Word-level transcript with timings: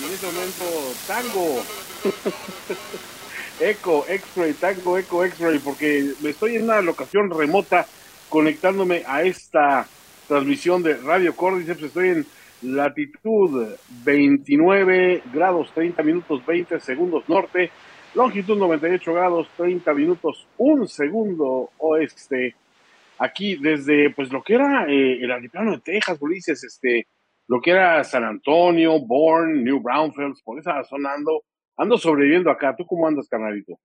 Y 0.00 0.04
en 0.04 0.12
este 0.12 0.26
momento, 0.26 0.64
tango. 1.06 1.62
Echo, 3.60 4.04
X-Ray, 4.08 4.52
tango, 4.54 4.98
Echo, 4.98 5.24
X-Ray, 5.24 5.58
porque 5.60 6.12
me 6.20 6.30
estoy 6.30 6.56
en 6.56 6.64
una 6.64 6.80
locación 6.80 7.30
remota 7.30 7.86
conectándome 8.28 9.04
a 9.06 9.22
esta 9.22 9.86
transmisión 10.26 10.82
de 10.82 10.96
Radio 10.96 11.36
Cordyceps. 11.36 11.82
Estoy 11.82 12.08
en 12.08 12.26
latitud 12.62 13.74
29 14.04 15.22
grados 15.32 15.72
30 15.72 16.02
minutos 16.02 16.44
20 16.44 16.80
segundos 16.80 17.28
norte, 17.28 17.70
longitud 18.14 18.58
98 18.58 19.12
grados 19.12 19.48
30 19.56 19.94
minutos 19.94 20.46
1 20.56 20.86
segundo 20.88 21.70
oeste. 21.78 22.56
Aquí 23.18 23.56
desde 23.56 24.10
pues 24.14 24.30
lo 24.30 24.42
que 24.42 24.54
era 24.54 24.86
eh, 24.86 25.18
el 25.22 25.30
altiplano 25.30 25.72
de 25.72 25.80
Texas, 25.80 26.18
Ulises, 26.20 26.62
este, 26.62 27.08
lo 27.48 27.60
que 27.60 27.70
era 27.72 28.04
San 28.04 28.24
Antonio, 28.24 29.00
Bourne, 29.00 29.62
New 29.62 29.80
Braunfels, 29.80 30.42
por 30.42 30.58
esa 30.58 30.84
zona 30.84 31.14
ando, 31.14 31.42
ando 31.76 31.96
sobreviviendo 31.96 32.50
acá. 32.50 32.76
¿Tú 32.76 32.86
cómo 32.86 33.06
andas, 33.06 33.28
carnalito? 33.28 33.78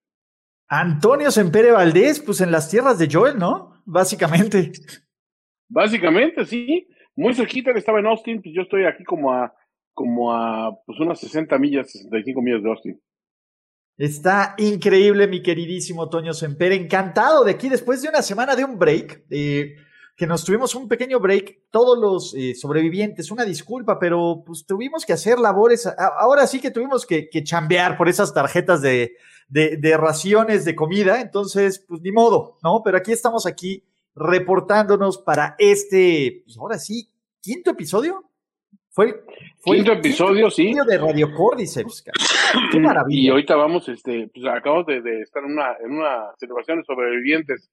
Antonio 0.68 1.32
Sempere 1.32 1.72
Valdés, 1.72 2.20
pues 2.20 2.42
en 2.42 2.52
las 2.52 2.70
tierras 2.70 2.98
de 3.00 3.08
Joel, 3.12 3.38
¿no? 3.38 3.82
Básicamente. 3.86 4.72
Básicamente, 5.70 6.46
sí. 6.46 6.88
Muy 7.16 7.34
cerquita, 7.34 7.72
él 7.72 7.78
estaba 7.78 8.00
en 8.00 8.08
Austin, 8.08 8.42
pues 8.42 8.56
yo 8.56 8.64
estoy 8.64 8.86
aquí 8.86 9.04
como 9.04 9.32
a, 9.32 9.54
como 9.94 10.34
a, 10.34 10.76
pues 10.86 11.00
unas 11.00 11.20
60 11.20 11.58
millas, 11.60 11.92
65 11.92 12.42
millas 12.42 12.64
de 12.64 12.70
Austin. 12.70 13.02
Está 13.98 14.56
increíble, 14.58 15.28
mi 15.28 15.44
queridísimo 15.44 16.10
Toño 16.10 16.34
Semper. 16.34 16.72
Encantado 16.72 17.44
de 17.44 17.52
aquí 17.52 17.70
después 17.70 18.02
de 18.02 18.10
una 18.10 18.24
semana 18.24 18.56
de 18.56 18.66
un 18.66 18.80
break, 18.80 19.26
eh, 19.30 19.76
que 20.16 20.26
nos 20.26 20.44
tuvimos 20.44 20.74
un 20.74 20.88
pequeño 20.88 21.20
break, 21.20 21.70
todos 21.70 21.98
los 21.98 22.34
eh, 22.36 22.56
sobrevivientes, 22.56 23.30
una 23.30 23.46
disculpa, 23.46 24.00
pero 24.00 24.44
pues 24.46 24.66
tuvimos 24.66 25.06
que 25.06 25.14
hacer 25.14 25.40
labores. 25.40 25.88
Ahora 26.18 26.48
sí 26.48 26.60
que 26.60 26.72
tuvimos 26.72 27.06
que, 27.06 27.30
chambear 27.44 27.96
por 27.96 28.10
esas 28.10 28.34
tarjetas 28.34 28.82
de, 28.82 29.14
de, 29.48 29.78
de, 29.78 29.98
raciones 29.98 30.66
de 30.66 30.76
comida, 30.76 31.22
entonces, 31.22 31.84
pues 31.88 32.02
ni 32.02 32.12
modo, 32.12 32.58
¿no? 32.64 32.82
Pero 32.84 32.98
aquí 32.98 33.12
estamos 33.12 33.46
aquí 33.46 33.84
reportándonos 34.16 35.20
para 35.20 35.56
este, 35.60 36.44
pues 36.46 36.58
ahora 36.58 36.80
sí, 36.80 37.12
quinto 37.42 37.72
episodio. 37.72 38.24
Fue 38.94 39.24
fue 39.58 39.78
quinto 39.78 39.94
el 39.94 39.98
episodio, 40.00 40.34
quinto 40.34 40.52
sí. 40.52 40.68
episodio 40.68 40.84
de 40.86 40.98
Radio 40.98 41.36
Cordyceps. 41.36 42.06
Qué 42.72 42.80
maravilla. 42.80 43.20
Y 43.20 43.30
ahorita 43.30 43.56
vamos, 43.56 43.90
este, 43.90 44.30
pues 44.34 44.46
acabamos 44.46 44.86
de, 44.86 45.02
de 45.02 45.22
estar 45.22 45.44
en 45.44 45.54
una, 45.54 45.76
en 45.84 45.92
una 45.94 46.32
celebración 46.38 46.80
de 46.80 46.84
sobrevivientes, 46.84 47.72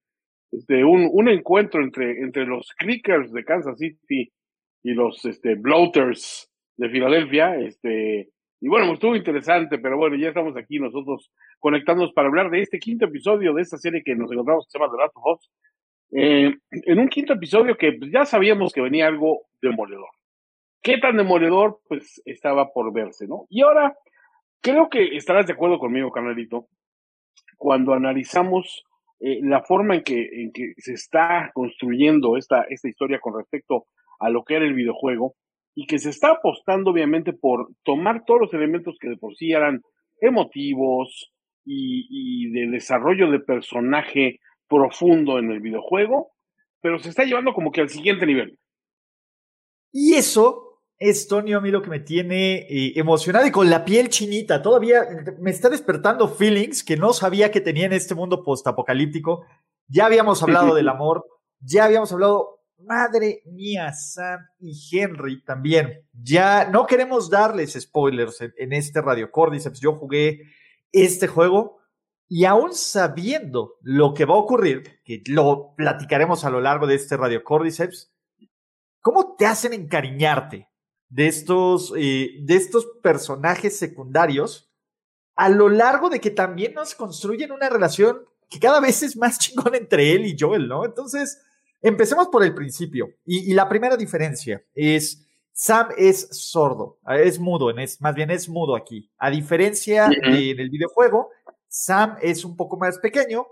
este, 0.51 0.83
un, 0.83 1.09
un 1.13 1.29
encuentro 1.29 1.83
entre, 1.83 2.21
entre 2.21 2.47
los 2.47 2.73
clickers 2.79 3.33
de 3.33 3.45
Kansas 3.45 3.77
City 3.79 4.33
y 4.83 4.95
los, 4.95 5.25
este, 5.27 5.57
bloaters 5.57 6.51
de 6.79 6.89
Filadelfia, 6.89 7.57
este, 7.57 8.31
y 8.61 8.69
bueno, 8.69 8.87
pues 8.87 8.97
estuvo 8.97 9.17
interesante, 9.17 9.79
pero 9.79 9.99
bueno, 9.99 10.17
ya 10.17 10.29
estamos 10.29 10.57
aquí 10.57 10.79
nosotros 10.79 11.31
conectándonos 11.59 12.13
para 12.15 12.29
hablar 12.29 12.51
de 12.51 12.63
este 12.63 12.79
quinto 12.79 13.07
episodio 13.07 13.53
de 13.53 13.63
esta 13.63 13.77
serie 13.77 14.03
que 14.03 14.15
nos 14.15 14.31
encontramos 14.33 14.67
que 14.67 14.71
se 14.71 14.79
llama 14.79 14.93
The 14.93 15.03
Last 15.03 15.17
of 15.17 15.25
Us. 15.27 15.51
Eh, 16.13 16.55
en 16.71 16.99
un 16.99 17.09
quinto 17.09 17.35
episodio 17.35 17.77
que 17.77 17.93
pues, 17.93 18.11
ya 18.11 18.25
sabíamos 18.25 18.73
que 18.73 18.81
venía 18.81 19.07
algo 19.07 19.43
demoledor. 19.61 20.09
¿Qué 20.83 20.99
tan 20.99 21.17
demoledor? 21.17 21.81
Pues 21.89 22.23
estaba 22.25 22.73
por 22.73 22.93
verse, 22.93 23.27
¿no? 23.27 23.47
Y 23.51 23.63
ahora, 23.63 23.97
creo 24.61 24.89
que 24.89 25.17
estarás 25.17 25.47
de 25.47 25.53
acuerdo 25.53 25.79
conmigo, 25.79 26.11
carnalito, 26.11 26.69
cuando 27.57 27.93
analizamos 27.93 28.85
eh, 29.21 29.41
la 29.43 29.63
forma 29.63 29.97
en 29.97 30.03
que, 30.03 30.43
en 30.43 30.53
que 30.53 30.73
se 30.79 30.95
está 30.95 31.51
construyendo 31.53 32.39
esta, 32.39 32.63
esta 32.63 32.89
historia 32.89 33.21
con 33.21 33.37
respecto 33.37 33.87
a 34.19 34.31
lo 34.31 34.45
que 34.45 34.57
era 34.57 34.65
el 34.65 34.73
videojuego 34.73 35.35
y 35.75 35.87
que 35.87 35.99
se 35.99 36.09
está 36.09 36.31
apostando 36.33 36.91
obviamente 36.91 37.35
por 37.35 37.69
tomar 37.85 38.25
todos 38.25 38.41
los 38.41 38.55
elementos 38.55 38.97
que 38.99 39.11
de 39.11 39.17
por 39.19 39.37
sí 39.37 39.53
eran 39.53 39.83
emotivos 40.23 41.33
y, 41.65 42.07
y 42.09 42.51
de 42.53 42.71
desarrollo 42.71 43.31
de 43.31 43.41
personaje 43.41 44.41
profundo 44.67 45.39
en 45.39 45.51
el 45.51 45.61
videojuego, 45.61 46.31
pero 46.81 46.99
se 46.99 47.11
está 47.11 47.25
llevando 47.25 47.53
como 47.53 47.73
que 47.73 47.83
al 47.83 47.91
siguiente 47.91 48.25
nivel. 48.25 48.59
Y 49.93 50.15
eso 50.15 50.70
es, 51.01 51.29
Tonio, 51.29 51.57
a 51.57 51.61
mí 51.63 51.71
lo 51.71 51.81
que 51.81 51.89
me 51.89 52.01
tiene 52.01 52.59
eh, 52.59 52.93
emocionado 52.97 53.47
y 53.47 53.51
con 53.51 53.71
la 53.71 53.87
piel 53.87 54.11
chinita. 54.11 54.61
Todavía 54.61 55.03
me 55.41 55.51
está 55.51 55.71
despertando 55.71 56.29
feelings 56.29 56.85
que 56.85 56.99
no 56.99 57.15
sabía 57.15 57.51
que 57.51 57.63
tenía 57.63 57.87
en 57.87 57.95
este 57.95 58.15
mundo 58.15 58.45
postapocalíptico. 58.45 59.47
Ya 59.89 60.05
habíamos 60.05 60.43
hablado 60.43 60.75
del 60.75 60.91
amor, 60.91 61.25
ya 61.59 61.87
habíamos 61.87 62.13
hablado, 62.13 62.61
madre 62.79 63.43
mía, 63.47 63.95
Sam 63.95 64.41
y 64.59 64.79
Henry 64.93 65.43
también. 65.43 66.07
Ya 66.13 66.67
no 66.67 66.87
queremos 66.87 67.31
darles 67.31 67.73
spoilers 67.81 68.43
en, 68.43 68.53
en 68.59 68.75
este 68.75 69.01
Radio 69.01 69.31
Cordyceps. 69.31 69.81
Yo 69.81 69.95
jugué 69.95 70.43
este 70.93 71.29
juego 71.29 71.79
y 72.29 72.45
aún 72.45 72.75
sabiendo 72.75 73.77
lo 73.81 74.13
que 74.13 74.27
va 74.27 74.35
a 74.35 74.39
ocurrir, 74.39 75.01
que 75.03 75.23
lo 75.29 75.75
platicaremos 75.77 76.45
a 76.45 76.51
lo 76.51 76.61
largo 76.61 76.87
de 76.87 76.97
este 76.97 77.17
Radio 77.17 77.43
Cordyceps, 77.43 78.13
¿cómo 79.01 79.35
te 79.37 79.47
hacen 79.47 79.73
encariñarte 79.73 80.70
de 81.11 81.27
estos, 81.27 81.93
eh, 81.97 82.37
de 82.41 82.55
estos 82.55 82.87
personajes 83.03 83.79
secundarios 83.79 84.71
a 85.35 85.49
lo 85.49 85.69
largo 85.69 86.09
de 86.09 86.21
que 86.21 86.31
también 86.31 86.75
nos 86.75 86.95
construyen 86.95 87.53
una 87.53 87.69
relación 87.69 88.25
que 88.49 88.61
cada 88.61 88.81
vez 88.81 89.03
es 89.03 89.17
más 89.17 89.39
chingón 89.41 89.75
entre 89.75 90.13
él 90.13 90.25
y 90.25 90.37
Joel, 90.39 90.69
¿no? 90.69 90.85
Entonces, 90.85 91.43
empecemos 91.83 92.29
por 92.29 92.45
el 92.45 92.55
principio. 92.55 93.09
Y, 93.25 93.51
y 93.51 93.55
la 93.55 93.69
primera 93.69 93.97
diferencia 93.97 94.63
es, 94.75 95.27
Sam 95.53 95.89
es 95.97 96.29
sordo, 96.31 96.99
es 97.09 97.39
mudo, 97.39 97.71
es, 97.77 98.01
más 98.01 98.15
bien 98.15 98.31
es 98.31 98.49
mudo 98.49 98.77
aquí. 98.77 99.11
A 99.19 99.31
diferencia 99.31 100.07
uh 100.07 100.11
-huh. 100.11 100.33
de, 100.33 100.51
en 100.53 100.61
el 100.61 100.71
videojuego, 100.71 101.31
Sam 101.69 102.17
es 102.23 102.45
un 102.45 102.57
poco 102.57 102.77
más 102.77 102.99
pequeño, 102.99 103.47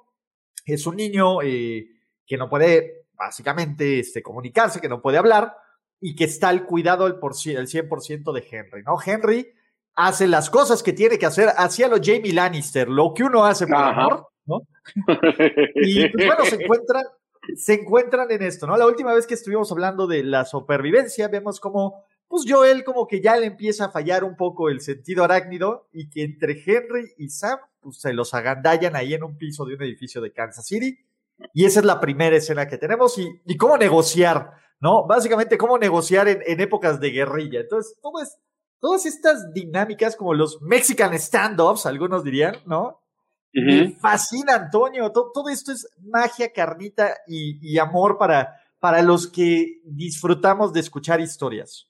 es 0.64 0.86
un 0.86 0.96
niño 0.96 1.42
eh, 1.42 1.86
que 2.26 2.36
no 2.36 2.48
puede 2.48 3.06
básicamente 3.14 4.00
este, 4.00 4.22
comunicarse, 4.22 4.80
que 4.80 4.88
no 4.88 5.02
puede 5.02 5.18
hablar 5.18 5.56
y 6.00 6.14
que 6.14 6.24
está 6.24 6.48
al 6.48 6.64
cuidado 6.64 7.04
del 7.04 7.18
por, 7.18 7.32
el 7.32 7.66
100% 7.66 8.32
de 8.32 8.46
Henry, 8.50 8.82
¿no? 8.84 8.96
Henry 9.04 9.52
hace 9.94 10.28
las 10.28 10.48
cosas 10.48 10.82
que 10.82 10.92
tiene 10.92 11.18
que 11.18 11.26
hacer, 11.26 11.48
hacía 11.56 11.88
lo 11.88 11.96
Jamie 12.02 12.32
Lannister, 12.32 12.88
lo 12.88 13.12
que 13.14 13.24
uno 13.24 13.44
hace 13.44 13.66
por 13.66 13.76
Ajá. 13.76 14.04
amor, 14.04 14.28
¿no? 14.46 14.60
y 15.74 16.08
pues 16.08 16.26
bueno, 16.26 16.44
se 16.44 16.62
encuentran, 16.62 17.04
se 17.56 17.74
encuentran 17.74 18.30
en 18.30 18.42
esto, 18.42 18.66
¿no? 18.66 18.76
La 18.76 18.86
última 18.86 19.12
vez 19.12 19.26
que 19.26 19.34
estuvimos 19.34 19.72
hablando 19.72 20.06
de 20.06 20.22
la 20.22 20.44
supervivencia, 20.44 21.28
vemos 21.28 21.58
como 21.58 22.04
pues 22.28 22.44
Joel 22.46 22.84
como 22.84 23.06
que 23.06 23.20
ya 23.20 23.36
le 23.36 23.46
empieza 23.46 23.86
a 23.86 23.90
fallar 23.90 24.22
un 24.22 24.36
poco 24.36 24.68
el 24.68 24.80
sentido 24.82 25.24
arácnido 25.24 25.88
y 25.92 26.10
que 26.10 26.22
entre 26.22 26.62
Henry 26.64 27.12
y 27.16 27.30
Sam 27.30 27.58
pues 27.80 28.00
se 28.00 28.12
los 28.12 28.34
agandallan 28.34 28.96
ahí 28.96 29.14
en 29.14 29.24
un 29.24 29.36
piso 29.36 29.64
de 29.64 29.74
un 29.74 29.82
edificio 29.82 30.20
de 30.20 30.32
Kansas 30.32 30.66
City 30.66 30.98
y 31.54 31.64
esa 31.64 31.80
es 31.80 31.86
la 31.86 32.00
primera 32.00 32.36
escena 32.36 32.66
que 32.66 32.78
tenemos 32.78 33.18
y, 33.18 33.28
y 33.46 33.56
cómo 33.56 33.76
negociar, 33.76 34.52
¿no? 34.80 35.06
Básicamente 35.06 35.58
cómo 35.58 35.78
negociar 35.78 36.28
en, 36.28 36.42
en 36.46 36.60
épocas 36.60 37.00
de 37.00 37.10
guerrilla. 37.10 37.60
Entonces, 37.60 37.96
todo 38.02 38.22
es, 38.22 38.38
todas 38.80 39.06
estas 39.06 39.52
dinámicas 39.52 40.16
como 40.16 40.34
los 40.34 40.60
Mexican 40.62 41.18
standoffs, 41.18 41.86
algunos 41.86 42.24
dirían, 42.24 42.56
¿no? 42.66 43.00
Uh 43.54 43.60
-huh. 43.60 43.88
Me 43.88 43.90
fascina, 43.98 44.54
Antonio. 44.54 45.10
Todo, 45.10 45.30
todo, 45.32 45.48
esto 45.48 45.72
es 45.72 45.88
magia, 46.02 46.52
carnita 46.52 47.16
y, 47.26 47.58
y 47.62 47.78
amor 47.78 48.18
para, 48.18 48.54
para 48.78 49.02
los 49.02 49.26
que 49.26 49.80
disfrutamos 49.84 50.72
de 50.72 50.80
escuchar 50.80 51.20
historias. 51.20 51.86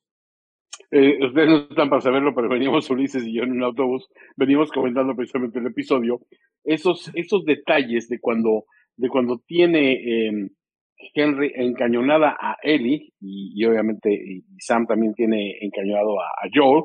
Eh, 0.90 1.18
ustedes 1.22 1.48
no 1.48 1.56
están 1.68 1.90
para 1.90 2.00
saberlo, 2.00 2.34
pero 2.34 2.48
veníamos 2.48 2.88
Ulises 2.88 3.24
y 3.24 3.34
yo 3.34 3.42
en 3.42 3.52
un 3.52 3.62
autobús, 3.62 4.08
veníamos 4.36 4.70
comentando 4.70 5.14
precisamente 5.14 5.58
el 5.58 5.66
episodio, 5.66 6.20
esos, 6.64 7.10
esos 7.14 7.44
detalles 7.44 8.08
de 8.08 8.18
cuando, 8.20 8.64
de 8.98 9.08
cuando 9.08 9.40
tiene 9.46 9.92
eh, 9.92 10.50
Henry 11.14 11.52
encañonada 11.54 12.36
a 12.38 12.56
Ellie, 12.62 13.12
y, 13.20 13.64
obviamente 13.64 14.42
Sam 14.58 14.86
también 14.86 15.14
tiene 15.14 15.56
encañonado 15.60 16.20
a, 16.20 16.48
Joel, 16.52 16.84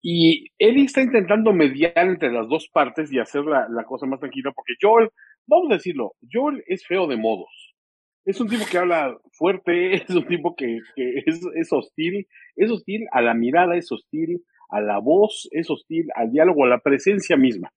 y 0.00 0.46
Ellie 0.58 0.86
está 0.86 1.02
intentando 1.02 1.52
mediar 1.52 1.92
entre 1.96 2.32
las 2.32 2.48
dos 2.48 2.68
partes 2.72 3.12
y 3.12 3.18
hacer 3.18 3.44
la, 3.44 3.66
la 3.68 3.84
cosa 3.84 4.06
más 4.06 4.20
tranquila, 4.20 4.52
porque 4.54 4.74
Joel, 4.80 5.10
vamos 5.46 5.70
a 5.70 5.74
decirlo, 5.74 6.12
Joel 6.32 6.62
es 6.66 6.86
feo 6.86 7.06
de 7.06 7.16
modos 7.16 7.72
es 8.24 8.40
un 8.40 8.48
tipo 8.48 8.64
que 8.70 8.78
habla 8.78 9.16
fuerte, 9.32 9.94
es 10.08 10.10
un 10.10 10.26
tipo 10.26 10.54
que, 10.56 10.78
que 10.94 11.22
es, 11.26 11.40
es, 11.54 11.72
hostil, 11.72 12.26
es 12.56 12.70
hostil 12.70 13.06
a 13.12 13.22
la 13.22 13.34
mirada, 13.34 13.76
es 13.76 13.90
hostil 13.90 14.44
a 14.70 14.80
la 14.80 14.98
voz, 14.98 15.48
es 15.50 15.68
hostil 15.70 16.06
al 16.14 16.30
diálogo, 16.30 16.64
a 16.64 16.68
la 16.68 16.78
presencia 16.78 17.36
misma. 17.36 17.72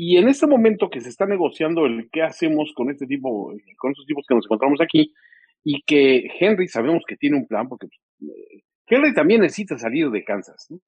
Y 0.00 0.16
en 0.16 0.28
este 0.28 0.46
momento 0.46 0.90
que 0.90 1.00
se 1.00 1.08
está 1.08 1.26
negociando 1.26 1.84
el 1.84 2.08
qué 2.12 2.22
hacemos 2.22 2.72
con 2.72 2.88
este 2.88 3.04
tipo, 3.04 3.52
con 3.78 3.90
estos 3.90 4.06
tipos 4.06 4.24
que 4.28 4.34
nos 4.36 4.46
encontramos 4.46 4.80
aquí, 4.80 5.12
y 5.64 5.82
que 5.82 6.24
Henry 6.38 6.68
sabemos 6.68 7.02
que 7.04 7.16
tiene 7.16 7.36
un 7.36 7.48
plan, 7.48 7.68
porque 7.68 7.88
eh, 8.20 8.62
Henry 8.86 9.12
también 9.12 9.40
necesita 9.40 9.76
salir 9.76 10.08
de 10.10 10.22
Kansas, 10.22 10.68
¿no? 10.70 10.78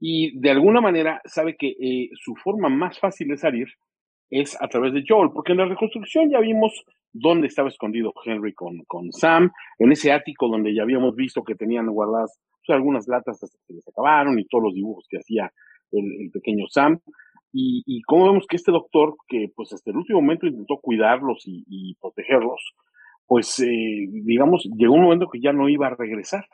Y 0.00 0.36
de 0.40 0.50
alguna 0.50 0.80
manera 0.80 1.22
sabe 1.26 1.54
que 1.56 1.76
eh, 1.80 2.10
su 2.16 2.34
forma 2.34 2.68
más 2.68 2.98
fácil 2.98 3.28
de 3.28 3.36
salir 3.36 3.68
es 4.30 4.60
a 4.60 4.66
través 4.66 4.92
de 4.94 5.04
Joel, 5.06 5.30
porque 5.32 5.52
en 5.52 5.58
la 5.58 5.66
reconstrucción 5.66 6.28
ya 6.28 6.40
vimos 6.40 6.72
dónde 7.12 7.46
estaba 7.46 7.68
escondido 7.68 8.12
Henry 8.24 8.52
con, 8.52 8.82
con 8.88 9.12
Sam, 9.12 9.52
en 9.78 9.92
ese 9.92 10.10
ático 10.10 10.48
donde 10.48 10.74
ya 10.74 10.82
habíamos 10.82 11.14
visto 11.14 11.44
que 11.44 11.54
tenían 11.54 11.86
guardadas 11.86 12.36
pues, 12.66 12.74
algunas 12.74 13.06
latas 13.06 13.40
hasta 13.40 13.56
que 13.58 13.64
se 13.64 13.74
les 13.74 13.86
acabaron 13.86 14.36
y 14.40 14.44
todos 14.46 14.64
los 14.64 14.74
dibujos 14.74 15.06
que 15.08 15.18
hacía 15.18 15.52
el, 15.92 16.32
pequeño 16.32 16.66
Sam. 16.68 16.98
Y, 17.56 17.84
y 17.86 18.02
cómo 18.02 18.26
vemos 18.26 18.46
que 18.48 18.56
este 18.56 18.72
doctor, 18.72 19.14
que 19.28 19.46
pues 19.54 19.72
hasta 19.72 19.92
el 19.92 19.98
último 19.98 20.20
momento 20.20 20.46
intentó 20.46 20.78
cuidarlos 20.82 21.44
y, 21.46 21.94
protegerlos, 22.00 22.74
pues 23.26 23.60
eh, 23.60 24.08
digamos, 24.10 24.68
llegó 24.76 24.94
un 24.94 25.02
momento 25.02 25.28
que 25.30 25.40
ya 25.40 25.52
no 25.52 25.68
iba 25.68 25.86
a 25.86 25.94
regresar. 25.94 26.44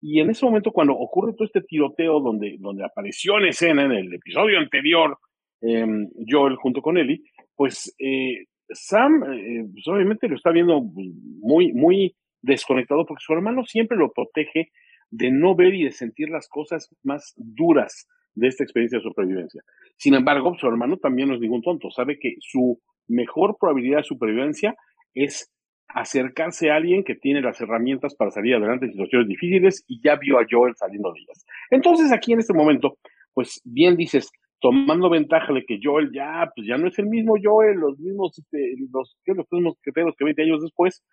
Y 0.00 0.20
en 0.20 0.30
ese 0.30 0.46
momento, 0.46 0.70
cuando 0.72 0.94
ocurre 0.94 1.34
todo 1.34 1.44
este 1.44 1.60
tiroteo 1.60 2.20
donde, 2.20 2.56
donde 2.58 2.84
apareció 2.84 3.38
en 3.38 3.46
escena 3.46 3.84
en 3.84 3.92
el 3.92 4.14
episodio 4.14 4.58
anterior, 4.58 5.18
eh, 5.60 5.86
Joel 6.26 6.56
junto 6.56 6.80
con 6.80 6.96
Ellie, 6.96 7.22
pues 7.54 7.94
eh, 7.98 8.44
Sam, 8.70 9.22
eh, 9.32 9.64
pues 9.72 9.86
obviamente 9.88 10.28
lo 10.28 10.36
está 10.36 10.50
viendo 10.50 10.80
muy, 10.82 11.72
muy 11.72 12.16
desconectado 12.42 13.04
porque 13.06 13.24
su 13.24 13.32
hermano 13.32 13.64
siempre 13.64 13.96
lo 13.96 14.12
protege 14.12 14.70
de 15.10 15.30
no 15.30 15.54
ver 15.54 15.74
y 15.74 15.84
de 15.84 15.92
sentir 15.92 16.28
las 16.28 16.48
cosas 16.48 16.88
más 17.02 17.34
duras 17.36 18.08
de 18.34 18.48
esta 18.48 18.64
experiencia 18.64 18.98
de 18.98 19.04
supervivencia. 19.04 19.62
Sin 19.96 20.14
embargo, 20.14 20.54
su 20.58 20.66
hermano 20.66 20.96
también 20.96 21.28
no 21.28 21.34
es 21.34 21.40
ningún 21.40 21.62
tonto, 21.62 21.90
sabe 21.90 22.18
que 22.18 22.36
su 22.40 22.80
mejor 23.08 23.56
probabilidad 23.58 23.98
de 23.98 24.04
supervivencia 24.04 24.74
es 25.14 25.50
acercarse 25.88 26.70
a 26.70 26.76
alguien 26.76 27.04
que 27.04 27.14
tiene 27.14 27.40
las 27.40 27.60
herramientas 27.60 28.16
para 28.16 28.30
salir 28.30 28.54
adelante 28.56 28.86
en 28.86 28.92
situaciones 28.92 29.28
difíciles 29.28 29.84
y 29.86 30.00
ya 30.02 30.16
vio 30.16 30.38
a 30.38 30.46
Joel 30.50 30.74
saliendo 30.76 31.12
de 31.12 31.20
ellas. 31.20 31.46
Entonces 31.70 32.12
aquí 32.12 32.32
en 32.32 32.40
este 32.40 32.52
momento, 32.52 32.98
pues 33.32 33.60
bien 33.64 33.96
dices, 33.96 34.30
tomando 34.60 35.10
ventaja 35.10 35.52
de 35.52 35.64
que 35.64 35.78
Joel 35.82 36.10
ya, 36.12 36.50
pues 36.54 36.66
ya 36.66 36.78
no 36.78 36.88
es 36.88 36.98
el 36.98 37.06
mismo 37.06 37.34
Joel, 37.40 37.76
los 37.76 37.98
mismos, 37.98 38.38
este, 38.38 38.74
los, 38.92 39.16
los 39.26 39.46
mismos 39.52 39.76
que 39.82 40.24
20 40.24 40.42
años 40.42 40.62
después, 40.62 41.04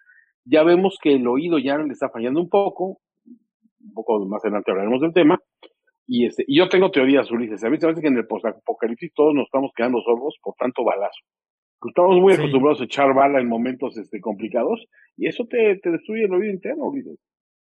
ya 0.45 0.63
vemos 0.63 0.97
que 1.01 1.13
el 1.15 1.27
oído 1.27 1.59
ya 1.59 1.77
le 1.77 1.91
está 1.91 2.09
fallando 2.09 2.39
un 2.39 2.49
poco, 2.49 3.01
un 3.25 3.93
poco 3.93 4.25
más 4.25 4.43
adelante 4.43 4.71
hablaremos 4.71 5.01
del 5.01 5.13
tema, 5.13 5.39
y 6.13 6.25
este, 6.25 6.43
y 6.45 6.57
yo 6.57 6.67
tengo 6.67 6.91
teorías, 6.91 7.31
Ulises, 7.31 7.63
a 7.63 7.69
mí 7.69 7.77
se 7.77 7.85
me 7.85 7.93
parece 7.93 8.01
que 8.01 8.09
en 8.09 8.17
el 8.17 8.27
post-apocalipsis 8.27 9.13
todos 9.15 9.33
nos 9.33 9.45
estamos 9.45 9.71
quedando 9.73 10.01
sordos 10.01 10.35
por 10.43 10.55
tanto 10.55 10.83
balazo. 10.83 11.21
Estamos 11.87 12.17
muy 12.19 12.33
acostumbrados 12.33 12.81
a 12.81 12.83
echar 12.83 13.15
bala 13.15 13.39
en 13.39 13.47
momentos 13.47 13.95
este, 13.95 14.19
complicados 14.19 14.85
y 15.15 15.29
eso 15.29 15.45
te, 15.49 15.79
te 15.81 15.89
destruye 15.89 16.25
el 16.25 16.33
oído 16.33 16.51
interno, 16.51 16.91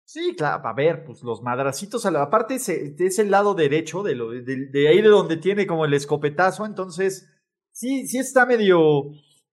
Sí, 0.03 0.35
claro, 0.35 0.67
a 0.67 0.73
ver, 0.73 1.05
pues 1.05 1.23
los 1.23 1.41
madracitos, 1.41 2.05
a 2.05 2.11
la, 2.11 2.23
aparte 2.23 2.55
es, 2.55 2.67
es 2.67 3.17
el 3.17 3.31
lado 3.31 3.53
derecho 3.53 4.03
de, 4.03 4.15
lo, 4.15 4.31
de, 4.31 4.87
ahí 4.89 5.01
de 5.01 5.07
donde 5.07 5.37
tiene 5.37 5.65
como 5.65 5.85
el 5.85 5.93
escopetazo, 5.93 6.65
entonces 6.65 7.33
sí, 7.71 8.05
sí 8.07 8.17
está 8.17 8.45
medio, 8.45 9.05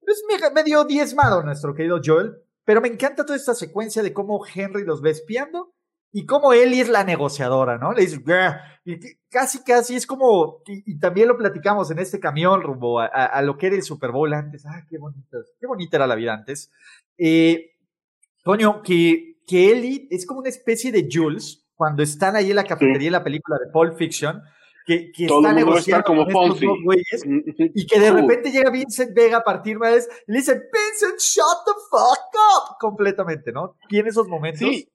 es 0.05 0.25
medio 0.53 0.85
diezmado 0.85 1.45
nuestro 1.45 1.77
querido 1.77 2.01
Joel, 2.05 2.33
pero 2.65 2.81
me 2.81 2.89
encanta 2.89 3.25
toda 3.25 3.37
esta 3.37 3.55
secuencia 3.55 4.03
de 4.03 4.13
cómo 4.13 4.45
Henry 4.53 4.85
los 4.85 5.01
ve 5.01 5.11
espiando 5.11 5.73
y 6.12 6.27
cómo 6.27 6.53
Ellie 6.53 6.81
es 6.81 6.89
la 6.89 7.05
negociadora, 7.05 7.79
¿no? 7.79 7.93
Le 7.93 8.03
dice, 8.03 8.21
y 8.85 8.99
casi, 9.29 9.62
casi 9.62 9.95
es 9.95 10.07
como, 10.07 10.62
y, 10.67 10.99
también 10.99 11.29
lo 11.29 11.37
platicamos 11.37 11.91
en 11.91 12.01
este 12.01 12.19
camión 12.19 12.62
rumbo 12.62 12.99
a, 12.99 13.41
lo 13.43 13.57
que 13.57 13.69
era 13.69 13.77
el 13.77 13.83
Super 13.83 14.11
Bowl 14.11 14.33
antes. 14.35 14.67
Ah, 14.67 14.85
qué 14.89 14.99
bonita, 14.99 15.39
qué 15.61 15.67
bonita 15.67 15.97
era 15.97 16.07
la 16.07 16.17
vida 16.17 16.35
antes. 16.35 16.73
Eh, 17.17 17.73
Toño, 18.43 18.83
que, 18.83 19.37
que 19.47 19.71
Ellie 19.71 20.09
es 20.11 20.27
como 20.27 20.41
una 20.41 20.49
especie 20.49 20.91
de 20.91 21.09
Jules 21.11 21.65
cuando 21.75 22.03
están 22.03 22.35
ahí 22.35 22.51
en 22.51 22.56
la 22.56 22.65
cafetería 22.65 23.06
de 23.06 23.13
la 23.13 23.25
película 23.25 23.59
de 23.65 23.71
Pulp 23.71 23.97
Fiction. 23.97 24.43
Que, 24.87 25.13
que 25.13 25.27
está 25.27 25.53
negociando 25.53 26.03
como 26.03 26.25
con 26.25 26.47
estos 26.47 26.61
dos 26.63 26.79
güeyes, 26.83 27.25
mm, 27.25 27.41
y 27.75 27.87
que 27.87 28.01
de 28.01 28.11
repente 28.11 28.51
llega 28.51 28.71
Vincent 28.71 29.15
Vega 29.15 29.37
a 29.37 29.45
partir 29.45 29.79
vez 29.79 30.09
y 30.27 30.33
le 30.33 30.39
dice, 30.39 30.55
Vincent, 30.55 31.21
shut 31.21 31.65
the 31.65 31.73
fuck 31.89 32.35
up, 32.35 32.77
completamente, 32.81 33.53
¿no? 33.53 33.77
Tiene 33.89 34.09
esos 34.09 34.27
momentos. 34.27 34.61
Sí 34.61 34.89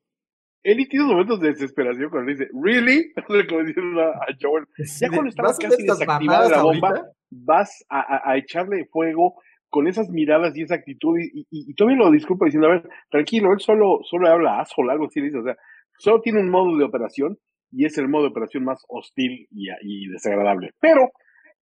Eli 0.66 0.88
tiene 0.88 1.06
momentos 1.06 1.40
de 1.40 1.50
desesperación 1.50 2.10
cuando 2.10 2.32
le 2.32 2.38
dice, 2.38 2.50
¿really? 2.60 3.14
Como 3.48 3.64
diciendo 3.64 4.02
a 4.02 4.26
Joel. 4.42 4.66
Ya 5.00 5.10
cuando 5.10 5.30
estaba 5.30 5.50
casi 5.50 5.84
desactivada 5.84 6.50
la 6.50 6.64
bomba, 6.64 7.04
vas 7.30 7.86
a, 7.88 8.32
a, 8.32 8.36
echarle 8.36 8.86
fuego 8.86 9.36
con 9.70 9.88
esas 9.88 10.10
miradas 10.10 10.58
y 10.58 10.64
esa 10.64 10.74
actitud. 10.74 11.20
Y, 11.20 11.46
y, 11.52 11.76
todavía 11.76 12.00
lo 12.00 12.10
disculpa 12.10 12.46
diciendo, 12.46 12.68
a 12.68 12.72
ver, 12.72 12.90
tranquilo, 13.12 13.54
él 13.54 13.60
solo, 13.60 14.00
solo 14.10 14.28
habla 14.28 14.60
asshole, 14.60 14.92
algo 14.92 15.06
así 15.06 15.22
dice. 15.22 15.38
O 15.38 15.44
sea, 15.44 15.56
solo 16.00 16.22
tiene 16.22 16.40
un 16.40 16.50
modo 16.50 16.76
de 16.76 16.84
operación 16.84 17.38
y 17.72 17.86
es 17.86 17.96
el 18.00 18.10
modo 18.10 18.24
de 18.24 18.30
operación 18.30 18.64
más 18.64 18.84
hostil 18.88 19.48
y, 19.52 19.68
y 19.84 20.08
desagradable. 20.08 20.72
Pero, 20.80 21.12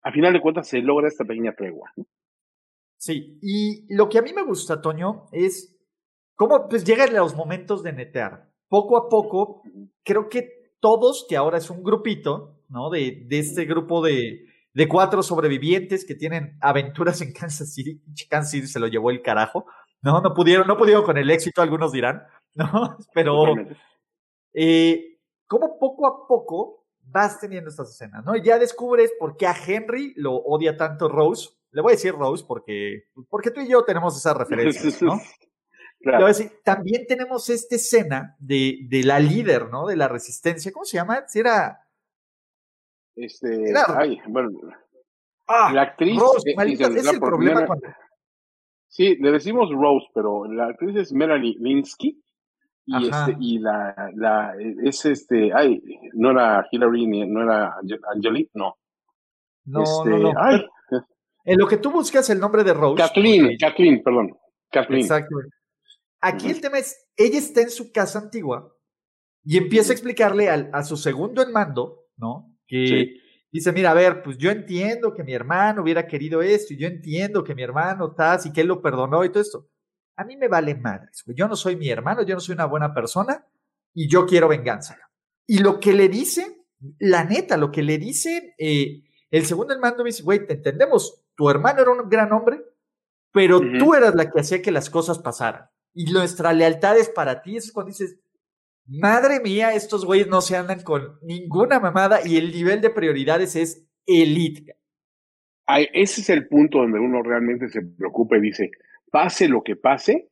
a 0.04 0.12
final 0.12 0.32
de 0.32 0.40
cuentas, 0.40 0.68
se 0.68 0.78
logra 0.78 1.08
esta 1.08 1.24
pequeña 1.24 1.56
tregua. 1.56 1.90
Sí, 2.98 3.36
y 3.42 3.92
lo 3.92 4.08
que 4.08 4.18
a 4.18 4.22
mí 4.22 4.32
me 4.32 4.44
gusta, 4.44 4.80
Toño, 4.80 5.24
es 5.32 5.76
cómo 6.36 6.68
pues 6.68 6.84
llegan 6.84 7.12
los 7.12 7.34
momentos 7.34 7.82
de 7.82 7.92
netear 7.92 8.46
poco 8.68 8.96
a 8.96 9.08
poco, 9.08 9.62
creo 10.02 10.28
que 10.28 10.72
todos, 10.80 11.26
que 11.28 11.36
ahora 11.36 11.58
es 11.58 11.70
un 11.70 11.82
grupito, 11.82 12.60
¿no? 12.68 12.90
De, 12.90 13.24
de 13.26 13.38
este 13.38 13.64
grupo 13.64 14.02
de, 14.02 14.46
de 14.76 14.88
cuatro 14.88 15.22
sobrevivientes 15.22 16.04
que 16.04 16.14
tienen 16.14 16.58
aventuras 16.60 17.22
en 17.22 17.32
Kansas 17.32 17.72
City. 17.72 18.02
Kansas 18.28 18.50
City 18.50 18.66
se 18.66 18.78
lo 18.78 18.86
llevó 18.86 19.10
el 19.10 19.22
carajo. 19.22 19.64
No, 20.02 20.20
no 20.20 20.34
pudieron, 20.34 20.66
no 20.66 20.76
pudieron 20.76 21.02
con 21.02 21.16
el 21.16 21.30
éxito, 21.30 21.62
algunos 21.62 21.92
dirán, 21.92 22.22
¿no? 22.54 22.98
Pero, 23.14 23.54
eh, 24.52 25.18
como 25.46 25.78
poco 25.78 26.06
a 26.06 26.26
poco 26.28 26.84
vas 27.02 27.40
teniendo 27.40 27.70
estas 27.70 27.90
escenas, 27.90 28.22
¿no? 28.24 28.36
Y 28.36 28.42
ya 28.42 28.58
descubres 28.58 29.12
por 29.18 29.38
qué 29.38 29.46
a 29.46 29.54
Henry 29.54 30.12
lo 30.16 30.34
odia 30.34 30.76
tanto 30.76 31.08
Rose. 31.08 31.50
Le 31.70 31.80
voy 31.80 31.92
a 31.92 31.96
decir 31.96 32.12
Rose 32.12 32.44
porque, 32.46 33.04
porque 33.30 33.50
tú 33.50 33.62
y 33.62 33.68
yo 33.68 33.82
tenemos 33.82 34.16
esas 34.16 34.36
referencias, 34.36 35.00
¿no? 35.00 35.18
También 36.64 37.06
tenemos 37.06 37.48
esta 37.50 37.76
escena 37.76 38.36
de, 38.38 38.78
de, 38.88 39.02
la 39.02 39.18
líder, 39.18 39.68
¿no? 39.70 39.86
De 39.86 39.96
la 39.96 40.08
resistencia. 40.08 40.72
¿Cómo 40.72 40.84
se 40.84 40.96
llama? 40.96 41.24
Si 41.26 41.40
era. 41.40 41.80
Este. 43.14 43.72
Ay, 43.88 44.20
bueno. 44.28 44.50
Ah, 45.48 45.70
la 45.72 45.82
actriz. 45.82 46.18
Rose, 46.18 46.54
es, 46.56 47.12
el 47.12 47.20
problema 47.20 47.66
cuando. 47.66 47.88
Sí, 48.88 49.16
le 49.16 49.30
decimos 49.30 49.70
Rose, 49.70 50.06
pero 50.14 50.46
la 50.46 50.68
actriz 50.68 50.96
es 50.96 51.12
Melanie 51.12 51.56
Linsky. 51.58 52.22
Y, 52.88 53.08
este, 53.08 53.36
y 53.40 53.58
la, 53.58 54.12
la, 54.14 54.54
es 54.84 55.04
este, 55.06 55.52
ay, 55.52 55.82
no 56.14 56.30
era 56.30 56.68
Hillary, 56.70 57.06
ni, 57.06 57.26
no 57.26 57.42
era 57.42 57.74
Angelique, 58.14 58.52
no. 58.54 58.76
No, 59.64 59.82
este, 59.82 60.10
no, 60.10 60.18
no. 60.18 60.32
Ay. 60.36 60.64
En 61.44 61.58
lo 61.58 61.66
que 61.66 61.78
tú 61.78 61.90
buscas 61.90 62.30
el 62.30 62.38
nombre 62.38 62.62
de 62.62 62.74
Rose. 62.74 63.02
Kathleen, 63.02 63.56
Kathleen, 63.58 64.02
perdón. 64.02 64.36
Kathleen. 64.70 65.02
Exacto. 65.02 65.36
Aquí 66.26 66.50
el 66.50 66.60
tema 66.60 66.78
es, 66.78 67.06
ella 67.16 67.38
está 67.38 67.60
en 67.60 67.70
su 67.70 67.92
casa 67.92 68.18
antigua 68.18 68.76
y 69.44 69.56
empieza 69.58 69.92
a 69.92 69.94
explicarle 69.94 70.48
a 70.48 70.82
su 70.82 70.96
segundo 70.96 71.40
en 71.40 71.52
mando, 71.52 72.08
¿no? 72.16 72.52
Que 72.66 73.20
dice, 73.52 73.70
mira, 73.70 73.92
a 73.92 73.94
ver, 73.94 74.24
pues 74.24 74.36
yo 74.36 74.50
entiendo 74.50 75.14
que 75.14 75.22
mi 75.22 75.32
hermano 75.32 75.82
hubiera 75.82 76.08
querido 76.08 76.42
esto 76.42 76.74
y 76.74 76.78
yo 76.78 76.88
entiendo 76.88 77.44
que 77.44 77.54
mi 77.54 77.62
hermano 77.62 78.08
está 78.08 78.40
y 78.44 78.52
que 78.52 78.62
él 78.62 78.66
lo 78.66 78.82
perdonó 78.82 79.24
y 79.24 79.28
todo 79.28 79.40
esto. 79.40 79.68
A 80.16 80.24
mí 80.24 80.36
me 80.36 80.48
vale 80.48 80.74
madres, 80.74 81.22
yo 81.28 81.46
no 81.46 81.54
soy 81.54 81.76
mi 81.76 81.88
hermano, 81.90 82.24
yo 82.24 82.34
no 82.34 82.40
soy 82.40 82.54
una 82.54 82.66
buena 82.66 82.92
persona 82.92 83.46
y 83.94 84.08
yo 84.08 84.26
quiero 84.26 84.48
venganza. 84.48 84.98
Y 85.46 85.58
lo 85.60 85.78
que 85.78 85.92
le 85.92 86.08
dice, 86.08 86.66
la 86.98 87.22
neta, 87.22 87.56
lo 87.56 87.70
que 87.70 87.84
le 87.84 87.98
dice 87.98 88.56
eh, 88.58 89.04
el 89.30 89.46
segundo 89.46 89.74
en 89.74 89.80
mando 89.80 90.02
me 90.02 90.08
dice, 90.08 90.24
güey, 90.24 90.44
te 90.44 90.54
entendemos, 90.54 91.22
tu 91.36 91.48
hermano 91.48 91.82
era 91.82 91.92
un 91.92 92.08
gran 92.08 92.32
hombre, 92.32 92.64
pero 93.30 93.60
tú 93.78 93.94
eras 93.94 94.16
la 94.16 94.28
que 94.28 94.40
hacía 94.40 94.60
que 94.60 94.72
las 94.72 94.90
cosas 94.90 95.20
pasaran 95.20 95.68
y 95.96 96.12
nuestra 96.12 96.52
lealtad 96.52 96.98
es 96.98 97.08
para 97.08 97.40
ti. 97.40 97.56
Es 97.56 97.72
cuando 97.72 97.88
dices, 97.88 98.20
madre 98.86 99.40
mía, 99.40 99.72
estos 99.72 100.04
güeyes 100.04 100.28
no 100.28 100.42
se 100.42 100.56
andan 100.56 100.82
con 100.82 101.18
ninguna 101.22 101.80
mamada 101.80 102.20
y 102.24 102.36
el 102.36 102.52
nivel 102.52 102.82
de 102.82 102.90
prioridades 102.90 103.56
es 103.56 103.88
elite. 104.06 104.76
Ese 105.66 106.20
es 106.20 106.28
el 106.28 106.46
punto 106.46 106.78
donde 106.78 107.00
uno 107.00 107.22
realmente 107.22 107.70
se 107.70 107.80
preocupa 107.82 108.36
y 108.36 108.42
dice, 108.42 108.70
pase 109.10 109.48
lo 109.48 109.62
que 109.62 109.74
pase, 109.74 110.28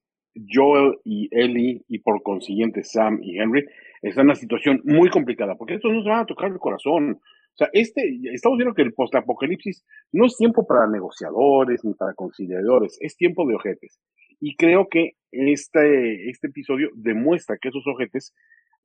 Joel 0.48 0.98
y 1.02 1.28
Ellie 1.32 1.82
y 1.88 1.98
por 2.00 2.22
consiguiente 2.22 2.84
Sam 2.84 3.20
y 3.22 3.38
Henry 3.38 3.64
están 4.02 4.22
en 4.22 4.26
una 4.26 4.34
situación 4.34 4.82
muy 4.84 5.08
complicada, 5.08 5.56
porque 5.56 5.74
estos 5.74 5.90
no 5.92 6.02
se 6.02 6.10
van 6.10 6.20
a 6.20 6.26
tocar 6.26 6.52
el 6.52 6.58
corazón. 6.58 7.20
O 7.22 7.56
sea, 7.56 7.68
este, 7.72 8.02
estamos 8.34 8.58
viendo 8.58 8.74
que 8.74 8.82
el 8.82 8.92
postapocalipsis 8.92 9.84
no 10.12 10.26
es 10.26 10.36
tiempo 10.36 10.66
para 10.66 10.86
negociadores 10.86 11.84
ni 11.84 11.94
para 11.94 12.12
conciliadores, 12.12 12.98
es 13.00 13.16
tiempo 13.16 13.46
de 13.46 13.54
ojetes. 13.54 13.98
Y 14.40 14.56
creo 14.56 14.88
que 14.90 15.12
este, 15.48 16.30
este 16.30 16.48
episodio 16.48 16.90
demuestra 16.94 17.56
que 17.60 17.68
esos 17.68 17.86
ojetes, 17.86 18.34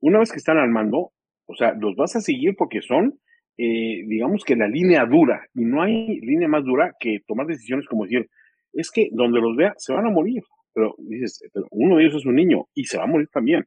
una 0.00 0.18
vez 0.18 0.32
que 0.32 0.38
están 0.38 0.58
al 0.58 0.70
mando, 0.70 1.12
o 1.46 1.54
sea, 1.56 1.74
los 1.74 1.96
vas 1.96 2.16
a 2.16 2.20
seguir 2.20 2.54
porque 2.56 2.82
son, 2.82 3.18
eh, 3.58 4.02
digamos 4.06 4.44
que 4.44 4.56
la 4.56 4.68
línea 4.68 5.04
dura, 5.04 5.46
y 5.54 5.64
no 5.64 5.82
hay 5.82 6.20
línea 6.20 6.48
más 6.48 6.64
dura 6.64 6.94
que 6.98 7.18
tomar 7.26 7.46
decisiones 7.46 7.86
como 7.86 8.04
decir, 8.04 8.28
es 8.72 8.90
que 8.90 9.08
donde 9.12 9.40
los 9.40 9.56
vea 9.56 9.74
se 9.76 9.92
van 9.92 10.06
a 10.06 10.10
morir, 10.10 10.42
pero 10.72 10.94
dices, 10.98 11.42
uno 11.70 11.96
de 11.96 12.04
ellos 12.04 12.16
es 12.16 12.26
un 12.26 12.36
niño 12.36 12.66
y 12.74 12.84
se 12.84 12.98
va 12.98 13.04
a 13.04 13.08
morir 13.08 13.28
también. 13.32 13.66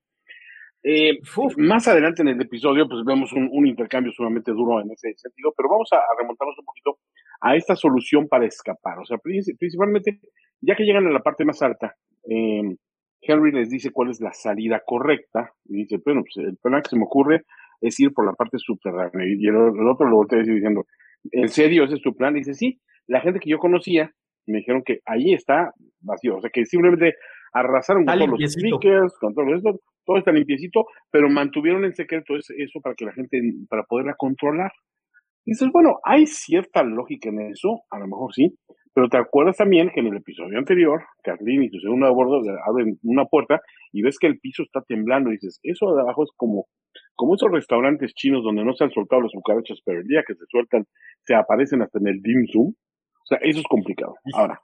Eh, 0.86 1.20
más 1.58 1.88
adelante 1.88 2.24
en 2.24 2.28
el 2.28 2.42
episodio, 2.42 2.88
pues 2.90 3.06
vemos 3.06 3.32
un, 3.32 3.66
intercambio 3.66 4.12
sumamente 4.12 4.52
duro 4.52 4.82
en 4.82 4.92
ese 4.92 5.14
sentido, 5.16 5.54
pero 5.56 5.70
vamos 5.70 5.88
a, 5.94 6.00
remontarnos 6.20 6.58
un 6.60 6.66
poquito 6.66 7.00
a 7.44 7.58
esta 7.58 7.76
solución 7.76 8.28
para 8.28 8.46
escapar. 8.46 8.98
O 9.00 9.06
sea, 9.06 9.18
principalmente, 9.18 10.20
ya 10.62 10.76
que 10.76 10.86
llegan 10.86 11.06
a 11.06 11.12
la 11.12 11.20
parte 11.20 11.44
más 11.44 11.62
alta, 11.62 11.94
eh, 12.30 12.76
Henry 13.22 13.52
les 13.52 13.70
dice 13.70 13.92
cuál 13.92 14.10
es 14.10 14.22
la 14.22 14.32
salida 14.32 14.82
correcta 14.86 15.52
y 15.66 15.84
dice, 15.84 15.98
bueno, 16.04 16.22
pues 16.22 16.46
el 16.46 16.58
plan 16.58 16.82
que 16.82 16.90
se 16.90 16.96
me 16.96 17.04
ocurre 17.04 17.44
es 17.82 18.00
ir 18.00 18.14
por 18.14 18.26
la 18.26 18.34
parte 18.34 18.58
subterránea. 18.58 19.28
Y 19.28 19.46
el, 19.46 19.56
otro 19.56 20.08
lo 20.08 20.16
voltea 20.16 20.40
diciendo, 20.40 20.86
¿en 21.32 21.50
serio 21.50 21.84
ese 21.84 21.96
es 21.96 22.02
tu 22.02 22.16
plan? 22.16 22.36
Y 22.36 22.40
dice, 22.40 22.54
sí, 22.54 22.80
la 23.08 23.20
gente 23.20 23.40
que 23.40 23.50
yo 23.50 23.60
conocía 23.60 24.12
me 24.48 24.60
dijeron 24.60 24.82
que 24.86 25.00
ahí 25.06 25.34
está 25.34 25.74
vacío, 26.00 26.38
o 26.38 26.42
sea, 26.42 26.50
que 26.50 26.66
simplemente 26.66 27.16
arrasaron 27.54 28.06
con 28.06 28.18
todos 28.18 28.40
los 28.40 28.52
speakers, 28.52 29.18
con 29.20 29.34
todo 29.34 29.46
todo 30.06 30.18
está 30.18 30.34
limpiecito, 30.34 30.86
pero 31.12 31.30
mantuvieron 31.30 31.86
en 31.86 31.96
secreto 31.96 32.36
eso 32.36 32.80
para 32.82 32.96
que 32.96 33.06
la 33.06 33.14
gente, 33.14 33.42
para 33.70 33.84
poderla 33.84 34.16
controlar. 34.18 34.72
Dices, 35.46 35.70
bueno, 35.74 36.00
hay 36.04 36.26
cierta 36.26 36.84
lógica 36.84 37.30
en 37.30 37.52
eso, 37.52 37.82
a 37.90 38.00
lo 38.00 38.08
mejor 38.08 38.34
sí, 38.34 38.58
pero 38.94 39.10
te 39.10 39.18
acuerdas 39.18 39.58
también 39.58 39.90
que 39.90 40.02
en 40.02 40.08
el 40.08 40.18
episodio 40.18 40.58
anterior, 40.58 41.04
Kathleen 41.24 41.64
y 41.64 41.70
su 41.70 41.80
segundo 41.80 42.06
a 42.06 42.12
bordo 42.12 42.42
abren 42.66 43.00
una 43.04 43.26
puerta 43.26 43.60
y 43.92 44.04
ves 44.04 44.20
que 44.20 44.28
el 44.28 44.40
piso 44.40 44.64
está 44.64 44.82
temblando 44.82 45.30
y 45.30 45.34
dices, 45.34 45.60
eso 45.64 45.96
de 45.96 46.02
abajo 46.02 46.24
es 46.24 46.30
como, 46.38 46.68
como 47.16 47.34
esos 47.36 47.52
restaurantes 47.52 48.14
chinos 48.14 48.44
donde 48.44 48.64
no 48.64 48.74
se 48.74 48.84
han 48.84 48.92
soltado 48.92 49.22
los 49.22 49.32
cucarachas, 49.32 49.80
pero 49.84 50.00
el 50.00 50.08
día 50.08 50.24
que 50.26 50.36
se 50.36 50.46
sueltan 50.48 50.86
se 51.26 51.34
aparecen 51.34 51.82
hasta 51.82 51.98
en 52.00 52.08
el 52.08 52.22
dim 52.22 52.46
sum. 52.46 52.68
O 52.68 53.26
sea, 53.26 53.40
eso 53.42 53.60
es 53.60 53.66
complicado. 53.68 54.16
Ahora, 54.36 54.62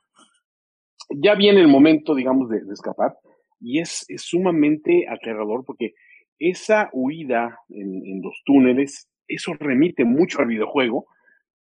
ya 1.10 1.34
viene 1.34 1.62
el 1.62 1.68
momento, 1.68 2.14
digamos, 2.14 2.50
de, 2.50 2.60
escapar 2.72 3.16
y 3.60 3.80
es, 3.80 4.06
es, 4.10 4.22
sumamente 4.22 5.06
aterrador 5.10 5.64
porque 5.66 5.94
esa 6.38 6.90
huida 6.94 7.58
en, 7.70 8.06
en 8.06 8.22
los 8.22 8.42
túneles, 8.46 9.09
eso 9.30 9.54
remite 9.54 10.04
mucho 10.04 10.40
al 10.42 10.48
videojuego 10.48 11.08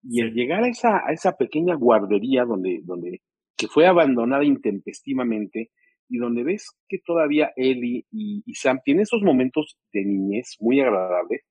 y 0.04 0.22
al 0.22 0.34
llegar 0.34 0.64
a 0.64 0.70
esa, 0.70 1.06
a 1.06 1.12
esa 1.12 1.36
pequeña 1.36 1.76
guardería 1.76 2.46
donde, 2.46 2.80
donde, 2.84 3.22
que 3.56 3.68
fue 3.68 3.86
abandonada 3.86 4.46
intempestivamente 4.46 5.72
y 6.10 6.18
donde 6.18 6.44
ves 6.44 6.72
que 6.88 7.00
todavía 7.00 7.52
Ellie 7.56 8.06
y, 8.12 8.42
Sam 8.54 8.80
tienen 8.84 9.04
esos 9.04 9.22
momentos 9.22 9.78
de 9.92 10.06
niñez 10.06 10.56
muy 10.60 10.80
agradables, 10.80 11.42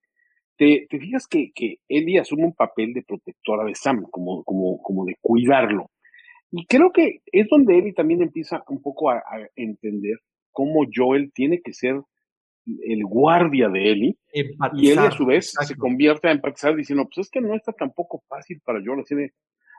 te, 0.57 0.87
te 0.89 0.99
fijas 0.99 1.27
que, 1.29 1.53
que, 1.55 1.77
Ellie 1.89 2.19
asume 2.19 2.45
un 2.45 2.55
papel 2.55 2.95
de 2.95 3.03
protectora 3.03 3.65
de 3.65 3.75
Sam, 3.75 4.07
como, 4.11 4.43
como, 4.45 4.81
como 4.83 5.05
de 5.05 5.17
cuidarlo. 5.21 5.91
Y 6.51 6.65
creo 6.65 6.93
que 6.93 7.21
es 7.27 7.47
donde 7.51 7.77
Ellie 7.79 7.93
también 7.93 8.23
empieza 8.23 8.65
un 8.69 8.81
poco 8.81 9.11
a, 9.11 9.17
a 9.17 9.49
entender 9.55 10.17
cómo 10.53 10.87
Joel 10.91 11.31
tiene 11.35 11.61
que 11.61 11.75
ser 11.75 12.01
el 12.67 13.05
guardia 13.05 13.69
de 13.69 13.93
Eli, 13.93 14.19
y 14.75 14.91
él 14.91 14.99
a 14.99 15.11
su 15.11 15.25
vez 15.25 15.53
se 15.53 15.77
convierte 15.77 16.29
a 16.29 16.33
empatizar 16.33 16.75
diciendo, 16.75 17.05
pues 17.05 17.27
es 17.27 17.31
que 17.31 17.41
no 17.41 17.55
está 17.55 17.73
tampoco 17.73 18.23
fácil 18.29 18.61
para 18.65 18.81
yo 18.83 18.95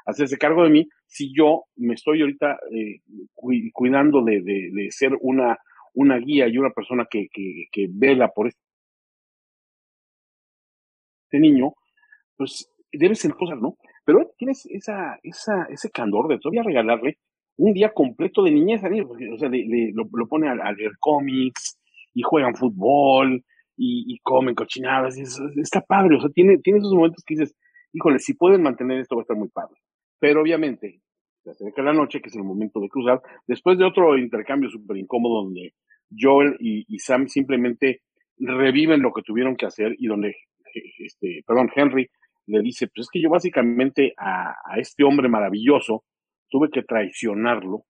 hacerse 0.05 0.37
cargo 0.37 0.63
de 0.63 0.69
mí 0.69 0.89
si 1.05 1.33
yo 1.33 1.65
me 1.75 1.95
estoy 1.95 2.21
ahorita 2.21 2.57
eh, 2.71 3.01
cuidando 3.73 4.23
de, 4.23 4.41
de, 4.41 4.87
ser 4.89 5.11
una, 5.19 5.57
una 5.93 6.17
guía 6.17 6.47
y 6.47 6.57
una 6.57 6.71
persona 6.71 7.05
que, 7.09 7.27
que, 7.31 7.65
que 7.71 7.87
vela 7.89 8.29
por 8.29 8.47
este 8.47 8.57
niño, 11.33 11.73
pues 12.37 12.71
debe 12.91 13.15
ser 13.15 13.33
cosas, 13.33 13.59
¿no? 13.59 13.77
Pero 14.05 14.31
tienes 14.37 14.65
esa, 14.67 15.19
esa, 15.23 15.67
ese 15.69 15.91
candor 15.91 16.29
de 16.29 16.39
todavía 16.39 16.63
regalarle 16.63 17.17
un 17.57 17.73
día 17.73 17.91
completo 17.91 18.43
de 18.43 18.51
niñez 18.51 18.83
a 18.83 18.89
niño, 18.89 19.09
o 19.09 19.37
sea, 19.37 19.49
lo, 19.49 20.27
pone 20.27 20.47
a, 20.47 20.53
a 20.53 20.71
leer 20.71 20.91
cómics, 20.99 21.76
y 22.17 22.23
juegan 22.23 22.55
fútbol 22.55 23.43
y, 23.77 24.17
comen 24.23 24.55
cochinadas. 24.55 25.15
Y 25.19 25.61
está 25.61 25.81
padre, 25.81 26.17
o 26.17 26.19
sea, 26.19 26.31
tiene, 26.31 26.57
tiene 26.57 26.79
esos 26.79 26.93
momentos 26.93 27.23
que 27.23 27.35
dices, 27.35 27.55
híjole, 27.93 28.17
si 28.17 28.33
pueden 28.33 28.63
mantener 28.63 28.99
esto 28.99 29.15
va 29.15 29.21
a 29.21 29.23
estar 29.23 29.37
muy 29.37 29.49
padre. 29.49 29.75
Pero 30.19 30.41
obviamente, 30.41 30.99
se 31.43 31.51
acerca 31.51 31.83
la 31.83 31.93
noche, 31.93 32.19
que 32.19 32.29
es 32.29 32.35
el 32.35 32.43
momento 32.43 32.79
de 32.79 32.89
cruzar, 32.89 33.21
después 33.45 33.77
de 33.77 33.85
otro 33.85 34.17
intercambio 34.17 34.67
súper 34.67 34.97
incómodo 34.97 35.43
donde 35.43 35.75
Joel 36.09 36.57
y, 36.59 36.97
Sam 36.97 37.27
simplemente 37.27 38.01
reviven 38.39 39.03
lo 39.03 39.13
que 39.13 39.21
tuvieron 39.21 39.55
que 39.55 39.67
hacer 39.67 39.95
y 39.99 40.07
donde, 40.07 40.35
este, 40.97 41.43
perdón, 41.45 41.69
Henry 41.75 42.09
le 42.47 42.61
dice, 42.61 42.87
pues 42.87 43.05
es 43.05 43.09
que 43.11 43.21
yo 43.21 43.29
básicamente 43.29 44.13
a, 44.17 44.55
a 44.65 44.79
este 44.79 45.03
hombre 45.03 45.29
maravilloso 45.29 46.03
tuve 46.49 46.69
que 46.71 46.81
traicionarlo 46.81 47.83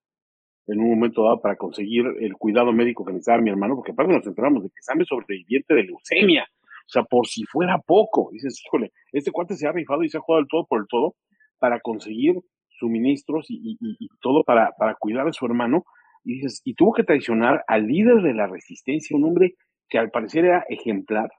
en 0.67 0.79
un 0.79 0.89
momento 0.89 1.23
dado 1.23 1.41
para 1.41 1.55
conseguir 1.55 2.05
el 2.19 2.33
cuidado 2.33 2.73
médico 2.73 3.05
que 3.05 3.13
necesitaba 3.13 3.41
mi 3.41 3.49
hermano, 3.49 3.75
porque 3.75 3.91
aparte 3.91 4.13
nos 4.13 4.27
enteramos 4.27 4.63
de 4.63 4.69
que 4.69 4.81
Sam 4.81 5.01
es 5.01 5.07
sobreviviente 5.07 5.73
de 5.73 5.83
leucemia. 5.83 6.45
O 6.87 6.89
sea, 6.89 7.03
por 7.03 7.27
si 7.27 7.43
fuera 7.45 7.79
poco, 7.79 8.29
dices, 8.31 8.61
híjole, 8.65 8.91
este 9.11 9.31
cuate 9.31 9.55
se 9.55 9.67
ha 9.67 9.71
rifado 9.71 10.03
y 10.03 10.09
se 10.09 10.17
ha 10.17 10.21
jugado 10.21 10.41
el 10.41 10.47
todo 10.47 10.65
por 10.65 10.81
el 10.81 10.87
todo 10.87 11.15
para 11.59 11.79
conseguir 11.79 12.35
suministros 12.69 13.47
y, 13.49 13.77
todo 14.21 14.43
para, 14.43 14.71
para 14.77 14.95
cuidar 14.95 15.27
a 15.27 15.33
su 15.33 15.45
hermano. 15.45 15.85
Y 16.23 16.35
dices, 16.35 16.61
y 16.63 16.75
tuvo 16.75 16.93
que 16.93 17.03
traicionar 17.03 17.63
al 17.67 17.87
líder 17.87 18.21
de 18.21 18.33
la 18.33 18.47
resistencia, 18.47 19.15
un 19.15 19.25
hombre 19.25 19.55
que 19.89 19.97
al 19.97 20.11
parecer 20.11 20.45
era 20.45 20.65
ejemplar, 20.69 21.29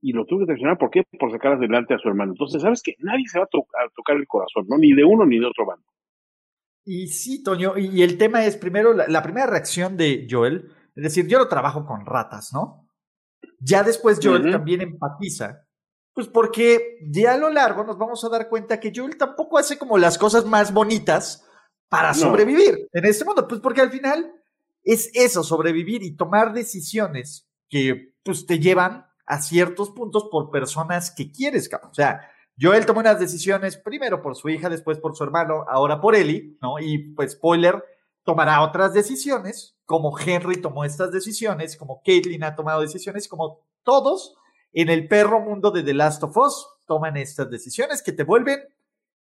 y 0.00 0.12
lo 0.12 0.26
tuvo 0.26 0.40
que 0.40 0.46
traicionar, 0.46 0.78
¿por 0.78 0.90
qué? 0.90 1.02
Por 1.18 1.32
sacar 1.32 1.54
adelante 1.54 1.94
a 1.94 1.98
su 1.98 2.08
hermano. 2.08 2.32
Entonces, 2.32 2.62
¿sabes 2.62 2.82
que 2.82 2.94
Nadie 2.98 3.26
se 3.26 3.38
va 3.38 3.44
a, 3.44 3.84
a 3.84 3.88
tocar 3.96 4.16
el 4.16 4.26
corazón, 4.26 4.66
¿no? 4.68 4.78
Ni 4.78 4.92
de 4.92 5.04
uno 5.04 5.26
ni 5.26 5.38
de 5.38 5.46
otro 5.46 5.66
bando. 5.66 5.84
Y 6.90 7.08
sí, 7.08 7.42
Toño, 7.42 7.76
y, 7.76 8.02
el 8.02 8.16
tema 8.16 8.46
es 8.46 8.56
primero 8.56 8.94
la, 8.94 9.22
primera 9.22 9.46
reacción 9.46 9.98
de 9.98 10.26
Joel, 10.28 10.72
es 10.96 11.02
decir, 11.02 11.26
yo 11.26 11.38
no 11.38 11.46
trabajo 11.46 11.84
con 11.84 12.06
ratas, 12.06 12.54
¿no? 12.54 12.88
Ya 13.60 13.82
después 13.82 14.18
Joel 14.22 14.50
también 14.50 14.80
empatiza, 14.80 15.66
pues 16.14 16.28
porque 16.28 16.96
ya 17.02 17.34
a 17.34 17.36
lo 17.36 17.50
largo 17.50 17.84
nos 17.84 17.98
vamos 17.98 18.24
a 18.24 18.30
dar 18.30 18.48
cuenta 18.48 18.80
que 18.80 18.90
Joel 18.96 19.18
tampoco 19.18 19.58
hace 19.58 19.76
como 19.76 19.98
las 19.98 20.16
cosas 20.16 20.46
más 20.46 20.72
bonitas 20.72 21.44
para 21.90 22.14
sobrevivir 22.14 22.88
en 22.90 23.04
este 23.04 23.26
mundo, 23.26 23.46
pues 23.46 23.60
porque 23.60 23.82
al 23.82 23.90
final 23.90 24.32
es 24.82 25.10
eso, 25.12 25.44
sobrevivir 25.44 26.02
y 26.02 26.16
tomar 26.16 26.54
decisiones 26.54 27.50
que 27.68 28.14
pues 28.22 28.46
te 28.46 28.60
llevan 28.60 29.06
a 29.26 29.42
ciertos 29.42 29.90
puntos 29.90 30.28
por 30.30 30.50
personas 30.50 31.10
que 31.10 31.30
quieres, 31.30 31.68
o 31.70 31.92
sea, 31.92 32.30
Joel 32.60 32.86
tomó 32.86 33.00
unas 33.00 33.20
decisiones, 33.20 33.76
primero 33.76 34.20
por 34.20 34.36
su 34.36 34.48
hija, 34.48 34.68
después 34.68 34.98
por 34.98 35.16
su 35.16 35.22
hermano, 35.24 35.64
ahora 35.68 36.00
por 36.00 36.16
Ellie, 36.16 36.56
¿no? 36.60 36.78
Y 36.80 37.12
pues 37.14 37.32
spoiler, 37.32 37.84
tomará 38.24 38.62
otras 38.62 38.92
decisiones, 38.92 39.78
como 39.84 40.18
Henry 40.18 40.60
tomó 40.60 40.84
estas 40.84 41.12
decisiones, 41.12 41.76
como 41.76 42.02
Caitlyn 42.04 42.44
ha 42.44 42.56
tomado 42.56 42.80
decisiones, 42.80 43.28
como 43.28 43.60
todos 43.82 44.36
en 44.72 44.88
el 44.88 45.08
perro 45.08 45.40
mundo 45.40 45.70
de 45.70 45.82
The 45.82 45.94
Last 45.94 46.22
of 46.24 46.36
Us 46.36 46.66
toman 46.86 47.16
estas 47.16 47.48
decisiones 47.50 48.02
que 48.02 48.12
te 48.12 48.24
vuelven, 48.24 48.60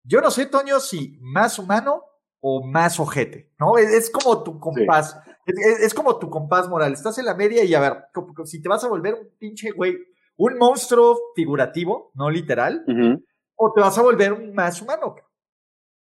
yo 0.04 0.20
no 0.20 0.30
sé, 0.30 0.46
Toño, 0.46 0.80
si 0.80 1.18
más 1.20 1.58
humano 1.58 2.02
o 2.40 2.64
más 2.64 2.98
ojete, 2.98 3.52
¿no? 3.58 3.76
Es, 3.76 4.10
como 4.10 4.42
tu 4.42 4.58
compás, 4.58 5.20
es, 5.46 5.92
como 5.92 6.18
tu 6.18 6.30
compás 6.30 6.68
moral, 6.68 6.92
estás 6.92 7.18
en 7.18 7.26
la 7.26 7.34
media 7.34 7.64
y 7.64 7.74
a 7.74 7.80
ver, 7.80 8.04
si 8.44 8.62
te 8.62 8.68
vas 8.68 8.82
a 8.84 8.88
volver 8.88 9.14
un 9.14 9.28
pinche 9.38 9.70
güey 9.72 9.96
un 10.38 10.56
monstruo 10.56 11.18
figurativo, 11.34 12.12
no 12.14 12.30
literal, 12.30 12.84
o 13.56 13.72
te 13.72 13.80
vas 13.80 13.98
a 13.98 14.02
volver 14.02 14.52
más 14.54 14.80
humano. 14.80 15.16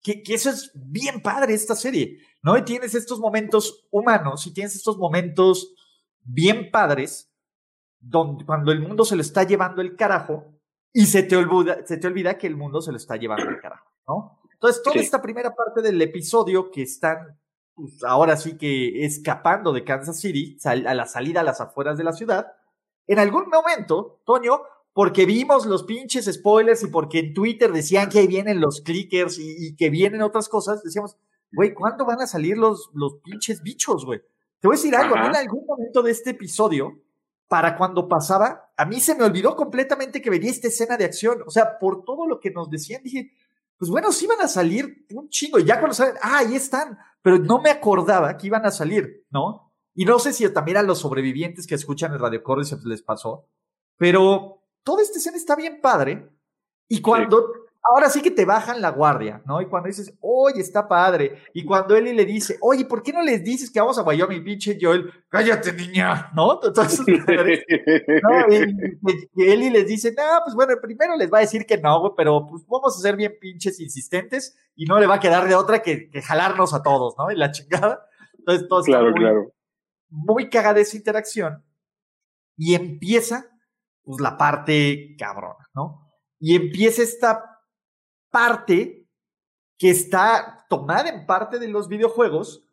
Que, 0.01 0.21
que, 0.21 0.33
eso 0.33 0.49
es 0.49 0.71
bien 0.75 1.21
padre 1.21 1.53
esta 1.53 1.75
serie, 1.75 2.17
¿no? 2.41 2.57
Y 2.57 2.65
tienes 2.65 2.93
estos 2.93 3.19
momentos 3.19 3.87
humanos 3.89 4.45
y 4.45 4.53
tienes 4.53 4.75
estos 4.75 4.97
momentos 4.97 5.73
bien 6.21 6.71
padres 6.71 7.31
donde 8.01 8.45
cuando 8.45 8.73
el 8.73 8.81
mundo 8.81 9.05
se 9.05 9.15
lo 9.15 9.21
está 9.21 9.43
llevando 9.43 9.81
el 9.81 9.95
carajo 9.95 10.59
y 10.91 11.05
se 11.05 11.23
te 11.23 11.37
olvida, 11.37 11.85
se 11.85 11.95
te 11.97 12.07
olvida 12.07 12.37
que 12.37 12.47
el 12.47 12.57
mundo 12.57 12.81
se 12.81 12.91
lo 12.91 12.97
está 12.97 13.15
llevando 13.15 13.49
el 13.49 13.61
carajo, 13.61 13.89
¿no? 14.05 14.41
Entonces, 14.51 14.83
toda 14.83 14.95
esta 14.99 15.21
primera 15.21 15.55
parte 15.55 15.81
del 15.81 16.01
episodio 16.01 16.69
que 16.69 16.81
están 16.81 17.39
pues, 17.73 18.03
ahora 18.03 18.35
sí 18.35 18.57
que 18.57 19.05
escapando 19.05 19.71
de 19.71 19.83
Kansas 19.83 20.19
City, 20.19 20.57
a 20.65 20.75
la 20.75 21.05
salida 21.05 21.41
a 21.41 21.43
las 21.43 21.61
afueras 21.61 21.97
de 21.97 22.03
la 22.03 22.13
ciudad, 22.13 22.47
en 23.07 23.19
algún 23.19 23.49
momento, 23.49 24.21
Toño, 24.25 24.61
porque 24.93 25.25
vimos 25.25 25.65
los 25.65 25.83
pinches 25.83 26.31
spoilers 26.31 26.83
y 26.83 26.87
porque 26.87 27.19
en 27.19 27.33
Twitter 27.33 27.71
decían 27.71 28.09
que 28.09 28.19
ahí 28.19 28.27
vienen 28.27 28.61
los 28.61 28.81
clickers 28.81 29.39
y, 29.39 29.75
que 29.75 29.89
vienen 29.89 30.21
otras 30.21 30.47
cosas, 30.47 30.83
decíamos, 30.83 31.17
güey, 31.51 31.73
¿cuándo 31.73 32.05
van 32.05 32.21
a 32.21 32.27
salir 32.27 32.57
los, 32.57 32.89
los 32.93 33.15
pinches 33.23 33.61
bichos, 33.63 34.05
güey? 34.05 34.21
Te 34.59 34.67
voy 34.67 34.75
a 34.75 34.77
decir 34.77 34.95
algo, 34.95 35.15
en 35.17 35.35
algún 35.35 35.65
momento 35.65 36.01
de 36.01 36.11
este 36.11 36.29
episodio, 36.29 37.01
para 37.47 37.75
cuando 37.77 38.07
pasaba, 38.07 38.71
a 38.77 38.85
mí 38.85 38.99
se 38.99 39.13
me 39.15 39.25
olvidó 39.25 39.55
completamente 39.55 40.21
que 40.21 40.29
venía 40.29 40.49
esta 40.49 40.69
escena 40.69 40.95
de 40.95 41.05
acción. 41.05 41.43
O 41.45 41.51
sea, 41.51 41.77
por 41.79 42.05
todo 42.05 42.25
lo 42.25 42.39
que 42.39 42.49
nos 42.49 42.69
decían, 42.69 43.03
dije, 43.03 43.31
pues 43.77 43.91
bueno, 43.91 44.11
sí 44.11 44.25
iban 44.25 44.41
a 44.41 44.47
salir 44.47 45.05
un 45.11 45.27
chingo. 45.29 45.59
Y 45.59 45.65
ya 45.65 45.79
cuando 45.79 45.93
salen, 45.93 46.15
ah, 46.21 46.37
ahí 46.37 46.55
están. 46.55 46.97
Pero 47.21 47.37
no 47.39 47.61
me 47.61 47.69
acordaba 47.69 48.37
que 48.37 48.47
iban 48.47 48.65
a 48.65 48.71
salir, 48.71 49.25
¿no? 49.29 49.72
Y 49.95 50.05
no 50.05 50.19
sé 50.19 50.33
si 50.33 50.47
también 50.49 50.77
a 50.77 50.83
los 50.83 50.99
sobrevivientes 50.99 51.67
que 51.67 51.75
escuchan 51.75 52.13
el 52.13 52.19
Radio 52.19 52.41
se 52.63 52.77
les 52.85 53.01
pasó, 53.01 53.47
pero 53.97 54.63
toda 54.83 55.01
esta 55.01 55.19
escena 55.19 55.37
está 55.37 55.55
bien 55.55 55.79
padre. 55.81 56.29
Y 56.89 57.01
cuando 57.01 57.63
ahora 57.83 58.09
sí 58.09 58.21
que 58.21 58.31
te 58.31 58.45
bajan 58.45 58.81
la 58.81 58.91
guardia, 58.91 59.41
¿no? 59.45 59.61
Y 59.61 59.67
cuando 59.67 59.87
dices, 59.87 60.15
oye, 60.21 60.61
está 60.61 60.87
padre, 60.87 61.43
y 61.53 61.65
cuando 61.65 61.95
Eli 61.95 62.13
le 62.13 62.25
dice, 62.25 62.57
oye, 62.61 62.85
¿por 62.85 63.03
qué 63.03 63.11
no 63.11 63.21
les 63.21 63.43
dices 63.43 63.69
que 63.69 63.79
vamos 63.79 63.97
a 63.97 64.03
Wyoming, 64.03 64.43
pinche 64.43 64.77
Joel? 64.79 65.11
Cállate, 65.29 65.73
niña, 65.73 66.31
¿no? 66.33 66.59
Entonces, 66.63 67.01
¿no? 67.07 68.53
Y, 69.35 69.43
Eli 69.43 69.69
les 69.69 69.87
dice, 69.87 70.13
no, 70.17 70.23
pues 70.43 70.55
bueno, 70.55 70.73
primero 70.81 71.15
les 71.17 71.31
va 71.31 71.39
a 71.39 71.41
decir 71.41 71.65
que 71.65 71.77
no, 71.77 72.13
pero 72.15 72.47
pues 72.47 72.63
vamos 72.67 72.97
a 72.97 73.01
ser 73.01 73.15
bien 73.15 73.35
pinches 73.39 73.79
insistentes 73.79 74.57
y 74.75 74.85
no 74.85 74.99
le 74.99 75.07
va 75.07 75.15
a 75.15 75.19
quedar 75.19 75.47
de 75.47 75.55
otra 75.55 75.81
que, 75.81 76.09
jalarnos 76.23 76.73
a 76.73 76.81
todos, 76.81 77.15
¿no? 77.17 77.31
Y 77.31 77.35
la 77.35 77.51
chingada. 77.51 78.07
Entonces, 78.39 78.67
todo 78.67 78.81
claro, 78.83 79.11
muy, 79.11 79.13
claro. 79.19 79.53
Muy 80.13 80.49
cagada 80.49 80.79
esa 80.79 80.95
interacción 80.95 81.65
y 82.55 82.75
empieza, 82.75 83.47
pues, 84.03 84.21
la 84.21 84.37
parte 84.37 85.15
cabrona, 85.17 85.67
¿no? 85.73 86.11
Y 86.39 86.55
empieza 86.55 87.01
esta 87.01 87.59
parte 88.29 89.09
que 89.77 89.89
está 89.89 90.65
tomada 90.69 91.09
en 91.09 91.25
parte 91.25 91.57
de 91.57 91.67
los 91.67 91.87
videojuegos, 91.87 92.63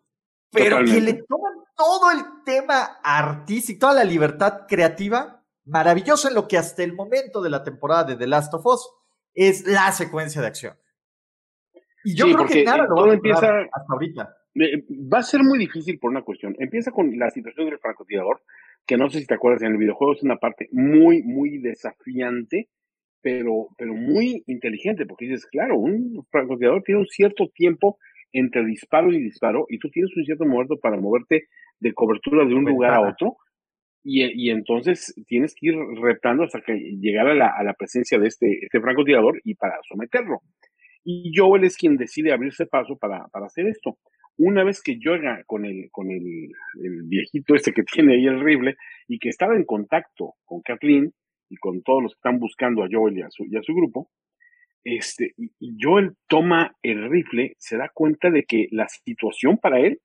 pero 0.51 0.79
que 0.79 1.01
le 1.01 1.15
toman 1.15 1.55
todo 1.75 2.11
el 2.11 2.45
tema 2.45 2.99
artístico, 3.03 3.81
toda 3.81 3.95
la 3.95 4.05
libertad 4.05 4.67
creativa, 4.69 5.43
maravilloso 5.65 6.29
en 6.29 6.35
lo 6.35 6.47
que 6.47 6.59
hasta 6.59 6.83
el 6.83 6.93
momento 6.93 7.41
de 7.41 7.51
la 7.51 7.65
temporada 7.65 8.05
de 8.05 8.17
The 8.17 8.27
Last 8.27 8.53
of 8.53 8.67
Us 8.67 8.87
es 9.33 9.67
la 9.67 9.91
secuencia 9.93 10.43
de 10.43 10.49
acción. 10.49 10.79
Y 12.05 12.15
yo 12.15 12.27
creo 12.27 12.47
que 12.47 12.65
nada 12.65 12.87
lo 12.87 13.13
empieza 13.13 13.47
hasta 13.73 13.93
ahorita. 13.93 14.37
Va 14.54 15.19
a 15.19 15.23
ser 15.23 15.42
muy 15.42 15.59
difícil 15.59 15.99
por 15.99 16.11
una 16.11 16.23
cuestión. 16.23 16.57
Empieza 16.59 16.90
con 16.90 17.16
la 17.19 17.30
situación 17.30 17.66
del 17.66 17.78
francotirador, 17.78 18.42
que 18.87 18.97
no 18.97 19.09
sé 19.09 19.21
si 19.21 19.26
te 19.26 19.35
acuerdas 19.35 19.62
en 19.62 19.73
el 19.73 19.78
videojuego, 19.78 20.14
es 20.14 20.23
una 20.23 20.37
parte 20.37 20.69
muy, 20.73 21.23
muy 21.23 21.59
desafiante 21.59 22.69
pero, 23.23 23.69
pero 23.76 23.95
muy 23.95 24.42
inteligente, 24.47 25.07
porque 25.07 25.26
dices, 25.26 25.47
claro, 25.47 25.78
un 25.78 26.25
francotirador 26.30 26.83
tiene 26.83 27.00
un 27.00 27.07
cierto 27.07 27.49
tiempo 27.54 27.99
entre 28.33 28.64
disparo 28.64 29.12
y 29.12 29.21
disparo, 29.21 29.66
y 29.69 29.78
tú 29.78 29.90
tienes 29.90 30.16
un 30.16 30.25
cierto 30.25 30.45
momento 30.45 30.78
para 30.78 30.97
moverte 30.97 31.49
de 31.80 31.92
cobertura 31.92 32.47
de 32.47 32.54
un 32.54 32.64
lugar 32.64 32.95
a 32.95 33.00
otro, 33.00 33.37
y, 34.02 34.23
y, 34.25 34.50
entonces 34.50 35.14
tienes 35.26 35.54
que 35.54 35.69
ir 35.69 35.75
reptando 36.00 36.45
hasta 36.45 36.62
que 36.62 36.73
llegar 36.73 37.28
a 37.28 37.35
la, 37.35 37.49
a 37.49 37.62
la 37.62 37.75
presencia 37.75 38.19
de 38.19 38.28
este, 38.28 38.64
este 38.64 38.80
francotirador 38.80 39.38
y 39.45 39.54
para 39.57 39.75
someterlo. 39.87 40.38
Y 41.04 41.33
Joel 41.37 41.64
es 41.64 41.76
quien 41.76 41.99
decide 41.99 42.33
abrirse 42.33 42.64
paso 42.64 42.97
para, 42.97 43.26
para 43.28 43.47
hacer 43.47 43.66
esto. 43.66 43.99
Una 44.39 44.65
vez 44.65 44.83
que 44.83 44.97
llega 44.97 45.43
con 45.47 45.65
el, 45.65 45.89
con 45.91 46.11
el, 46.11 46.51
viejito 47.05 47.55
este 47.55 47.73
que 47.73 47.83
tiene 47.93 48.15
ahí 48.15 48.27
el 48.27 48.41
rifle 48.41 48.77
y 49.09 49.19
que 49.19 49.29
estaba 49.29 49.55
en 49.57 49.65
contacto 49.65 50.35
con 50.45 50.63
Kathleen, 50.63 51.13
y 51.51 51.57
con 51.57 51.83
todos 51.83 52.03
los 52.03 52.13
que 52.15 52.19
están 52.19 52.39
buscando 52.39 52.85
a 52.85 52.89
Joel 52.91 53.19
y 53.19 53.23
a 53.23 53.31
su, 53.31 53.45
y 53.45 53.57
a 53.57 53.63
su 53.63 53.75
grupo, 53.75 54.09
este, 54.85 55.35
Joel 55.79 56.13
toma 56.29 56.77
el 56.83 57.11
rifle, 57.11 57.55
se 57.59 57.77
da 57.77 57.91
cuenta 57.93 58.31
de 58.31 58.45
que 58.45 58.69
la 58.71 58.89
situación 58.89 59.59
para 59.59 59.81
él 59.81 60.01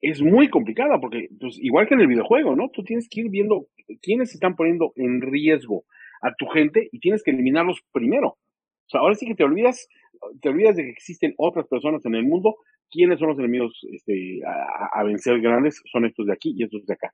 es 0.00 0.20
muy 0.20 0.48
complicada, 0.48 1.00
porque 1.00 1.28
pues, 1.40 1.58
igual 1.60 1.88
que 1.88 1.94
en 1.94 2.02
el 2.02 2.08
videojuego, 2.08 2.54
¿no? 2.54 2.70
Tú 2.70 2.84
tienes 2.84 3.08
que 3.08 3.22
ir 3.22 3.30
viendo 3.30 3.68
quiénes 4.02 4.34
están 4.34 4.54
poniendo 4.54 4.92
en 4.96 5.22
riesgo 5.22 5.84
a 6.20 6.34
tu 6.34 6.46
gente 6.46 6.88
y 6.92 7.00
tienes 7.00 7.22
que 7.22 7.30
eliminarlos 7.30 7.80
primero. 7.92 8.28
O 8.28 8.88
sea, 8.88 9.00
ahora 9.00 9.14
sí 9.14 9.26
que 9.26 9.34
te 9.34 9.44
olvidas, 9.44 9.88
te 10.40 10.50
olvidas 10.50 10.76
de 10.76 10.84
que 10.84 10.90
existen 10.90 11.34
otras 11.36 11.66
personas 11.66 12.04
en 12.04 12.14
el 12.14 12.24
mundo. 12.24 12.56
¿Quiénes 12.92 13.18
son 13.18 13.28
los 13.28 13.38
enemigos 13.38 13.72
este, 13.90 14.40
a, 14.44 15.02
vencer 15.02 15.40
grandes? 15.40 15.82
Son 15.90 16.04
estos 16.04 16.26
de 16.26 16.34
aquí 16.34 16.54
y 16.56 16.64
estos 16.64 16.84
de 16.84 16.92
acá. 16.92 17.10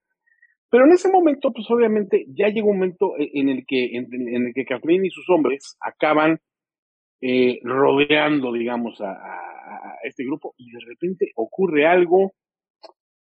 Pero 0.71 0.85
en 0.85 0.93
ese 0.93 1.11
momento, 1.11 1.53
pues 1.53 1.71
obviamente, 1.71 2.27
ya 2.29 2.49
llega 2.49 2.67
un 2.67 2.77
momento 2.79 3.17
e, 3.17 3.31
en 3.35 3.49
el 3.49 3.65
que, 3.65 3.97
en, 3.97 4.47
el 4.47 4.53
que 4.55 4.65
Kathleen 4.65 5.07
y 5.07 5.11
sus 5.11 5.29
hombres 5.31 5.77
acaban 5.81 6.41
eh, 7.23 7.61
rodeando, 7.63 8.53
digamos, 8.53 9.01
a, 9.01 9.15
este 10.03 10.25
grupo 10.25 10.55
y 10.57 10.71
de 10.71 10.81
repente 10.87 11.33
ocurre 11.35 11.87
algo, 11.87 12.33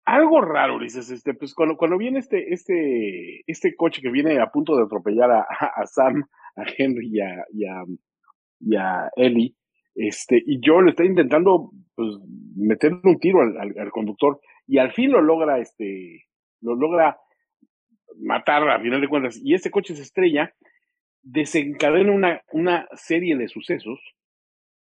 algo 0.06 0.42
raro, 0.42 0.80
dices, 0.80 1.10
este, 1.10 1.34
pues 1.34 1.54
cuando, 1.54 1.76
cuando 1.78 1.98
viene 1.98 2.20
este, 2.20 2.54
este, 2.54 3.42
este 3.48 3.76
coche 3.76 4.02
que 4.02 4.12
viene 4.12 4.40
a 4.40 4.52
punto 4.52 4.76
de 4.76 4.84
atropellar 4.84 5.32
a, 5.32 5.86
Sam, 5.86 6.24
a 6.56 6.64
Henry 6.78 7.10
y 7.12 7.20
a, 7.20 7.46
y 7.52 7.66
y 8.62 8.76
a 8.76 9.10
Ellie, 9.16 9.56
este, 10.00 10.42
y 10.46 10.62
Joel 10.64 10.90
está 10.90 11.04
intentando, 11.04 11.72
pues, 11.94 12.10
meterle 12.56 13.02
un 13.04 13.20
tiro 13.20 13.42
al, 13.42 13.58
al 13.78 13.92
conductor 13.92 14.40
y 14.66 14.78
al 14.78 14.94
fin 14.94 15.12
lo 15.12 15.22
logra, 15.22 15.60
este, 15.60 16.26
lo 16.62 16.76
logra 16.76 17.18
matar 18.18 18.68
a 18.70 18.80
final 18.80 19.02
de 19.02 19.08
cuentas, 19.08 19.40
y 19.44 19.54
este 19.54 19.72
coche 19.72 19.96
se 19.96 20.04
estrella, 20.04 20.54
desencadena 21.22 22.14
una, 22.14 22.42
una 22.54 22.88
serie 22.94 23.36
de 23.36 23.50
sucesos 23.50 24.00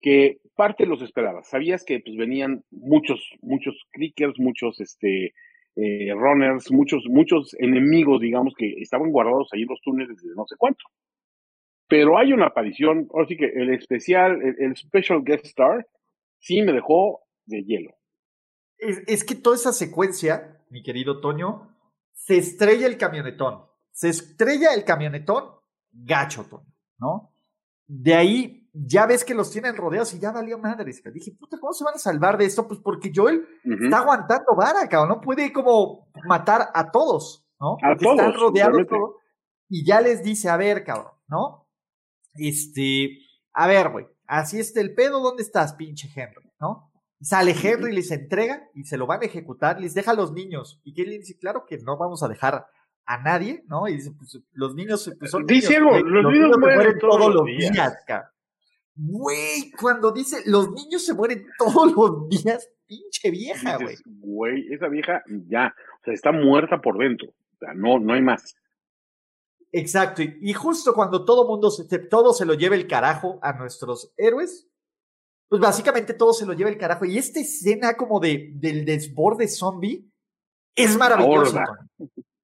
que 0.02 0.38
parte 0.56 0.86
los 0.86 1.02
esperabas. 1.02 1.48
Sabías 1.48 1.86
que 1.86 2.00
pues, 2.00 2.18
venían 2.18 2.64
muchos, 2.72 3.22
muchos 3.42 3.76
clickers, 3.92 4.40
muchos 4.40 4.80
este, 4.82 5.34
eh, 5.76 6.14
runners, 6.16 6.72
muchos, 6.72 7.04
muchos 7.08 7.56
enemigos, 7.60 8.20
digamos, 8.20 8.54
que 8.58 8.74
estaban 8.80 9.12
guardados 9.12 9.50
ahí 9.54 9.62
en 9.62 9.70
los 9.70 9.82
túneles 9.82 10.18
desde 10.18 10.36
no 10.36 10.46
sé 10.48 10.56
cuánto. 10.58 10.84
Pero 11.88 12.18
hay 12.18 12.34
una 12.34 12.48
aparición, 12.48 13.08
ahora 13.14 13.28
sí 13.28 13.38
que 13.38 13.46
el 13.46 13.74
especial, 13.74 14.40
el, 14.42 14.76
special 14.76 15.24
guest 15.24 15.46
star, 15.46 15.88
sí 16.40 16.62
me 16.62 16.72
dejó 16.72 17.22
de 17.46 17.64
hielo. 17.64 17.92
es, 18.80 19.24
que 19.24 19.36
toda 19.36 19.56
esa 19.56 19.74
secuencia 19.74 20.54
mi 20.74 20.82
querido 20.82 21.22
Toño, 21.22 21.70
se 22.14 22.38
estrella 22.38 22.88
el 22.88 22.98
camionetón. 22.98 23.66
Se 23.92 24.10
estrella 24.10 24.74
el 24.74 24.84
camionetón, 24.84 25.52
gacho, 25.92 26.46
Toño, 26.50 26.74
¿no? 26.98 27.32
De 27.86 28.16
ahí 28.16 28.68
ya 28.74 29.06
ves 29.06 29.24
que 29.24 29.36
los 29.36 29.52
tienen 29.52 29.78
rodeados 29.78 30.16
y 30.16 30.20
ya 30.20 30.32
valió 30.32 30.58
madres. 30.58 31.04
Dije, 31.14 31.32
puta, 31.40 31.60
¿cómo 31.60 31.74
se 31.74 31.84
van 31.84 31.94
a 31.94 32.00
salvar 32.00 32.40
de 32.40 32.46
esto? 32.46 32.68
Pues 32.68 32.80
porque 32.80 33.12
Joel 33.14 33.48
está 33.64 34.00
aguantando 34.00 34.56
vara, 34.58 34.90
cabrón. 34.90 35.10
No 35.10 35.22
puede 35.22 35.54
como 35.54 36.12
matar 36.26 36.72
a 36.74 36.90
todos, 36.90 37.48
¿no? 37.60 37.78
Porque 37.80 38.06
están 38.10 38.34
rodeados 38.34 38.88
todos. 38.88 39.16
Y 39.70 39.86
ya 39.86 40.02
les 40.02 40.24
dice, 40.24 40.50
a 40.50 40.58
ver, 40.58 40.84
cabrón, 40.84 41.14
¿no? 41.28 41.63
Este, 42.36 43.20
a 43.54 43.68
ver, 43.68 43.90
güey, 43.90 44.06
así 44.28 44.60
está 44.60 44.82
el 44.82 44.94
pedo, 44.94 45.20
¿dónde 45.20 45.44
estás, 45.44 45.74
pinche 45.74 46.10
Henry, 46.16 46.52
¿no? 46.60 46.92
Sale 47.22 47.56
Henry, 47.62 47.94
les 47.94 48.12
entrega 48.12 48.68
y 48.74 48.84
se 48.84 48.98
lo 48.98 49.08
van 49.08 49.22
a 49.22 49.26
ejecutar, 49.26 49.80
les 49.80 49.94
deja 49.94 50.12
a 50.12 50.16
los 50.16 50.34
niños. 50.34 50.82
Y 50.84 50.94
le 51.06 51.20
dice, 51.20 51.38
claro 51.38 51.66
que 51.66 51.78
no 51.78 51.98
vamos 51.98 52.22
a 52.22 52.28
dejar 52.28 52.66
a 53.06 53.18
nadie, 53.22 53.64
¿no? 53.68 53.88
Y 53.88 53.94
dice, 53.94 54.12
pues 54.12 54.40
los 54.52 54.76
niños 54.76 55.10
pues, 55.18 55.32
son 55.32 55.46
Dice 55.46 55.78
algo, 55.78 55.98
los, 56.00 56.34
niños, 56.34 56.58
mueren 56.58 57.00
todos, 57.00 57.34
los 57.34 57.46
días, 57.46 57.72
días 57.72 57.98
Güey, 58.96 59.72
cuando 59.80 60.12
dice 60.12 60.44
los 60.46 60.72
niños 60.72 61.06
se 61.06 61.14
mueren 61.14 61.46
todos 61.58 61.94
los 61.94 62.30
días, 62.30 62.70
pinche 62.86 63.32
vieja, 63.32 63.78
güey. 63.78 63.96
Güey, 64.06 64.74
esa 64.74 64.88
vieja 64.88 65.24
ya, 65.48 65.74
o 66.02 66.04
sea, 66.04 66.14
está 66.14 66.32
muerta 66.32 66.80
por 66.82 66.98
dentro. 66.98 67.30
O 67.30 67.58
sea, 67.60 67.74
no, 67.74 68.00
no 68.00 68.14
hay 68.14 68.22
más. 68.22 68.56
Exacto, 69.76 70.22
y, 70.22 70.54
justo 70.54 70.94
cuando 70.94 71.26
todo 71.26 71.48
mundo 71.48 71.72
se, 71.72 71.84
todo 71.98 72.32
se 72.32 72.46
lo 72.46 72.54
lleva 72.54 72.76
el 72.76 72.88
carajo 72.88 73.40
a 73.42 73.54
nuestros 73.54 74.14
héroes, 74.18 74.70
pues 75.50 75.60
básicamente 75.60 76.14
todo 76.14 76.32
se 76.32 76.46
lo 76.46 76.54
lleva 76.54 76.70
el 76.70 76.78
carajo. 76.78 77.06
Y 77.06 77.18
esta 77.18 77.40
escena 77.40 77.98
como 77.98 78.20
de, 78.20 78.52
del 78.54 78.86
desborde 78.86 79.48
zombie 79.48 80.08
es 80.76 80.96
maravillosa. 80.96 81.66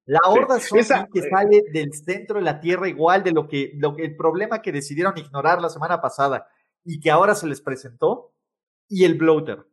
La 0.06 0.18
horda 0.26 0.58
zombie 0.58 1.08
que 1.12 1.20
eh, 1.20 1.30
sale 1.30 1.62
del 1.72 1.92
centro 1.94 2.38
de 2.38 2.44
la 2.44 2.60
Tierra 2.60 2.88
igual 2.88 3.22
de 3.22 3.30
lo 3.30 3.46
que, 3.46 3.74
lo 3.76 3.94
que 3.94 4.06
el 4.06 4.16
problema 4.16 4.60
que 4.60 4.72
decidieron 4.72 5.16
ignorar 5.16 5.62
la 5.62 5.68
semana 5.68 6.00
pasada 6.00 6.48
y 6.84 6.98
que 6.98 7.12
ahora 7.12 7.36
se 7.36 7.46
les 7.46 7.60
presentó 7.60 8.32
y 8.88 9.04
el 9.04 9.14
bloater. 9.14 9.64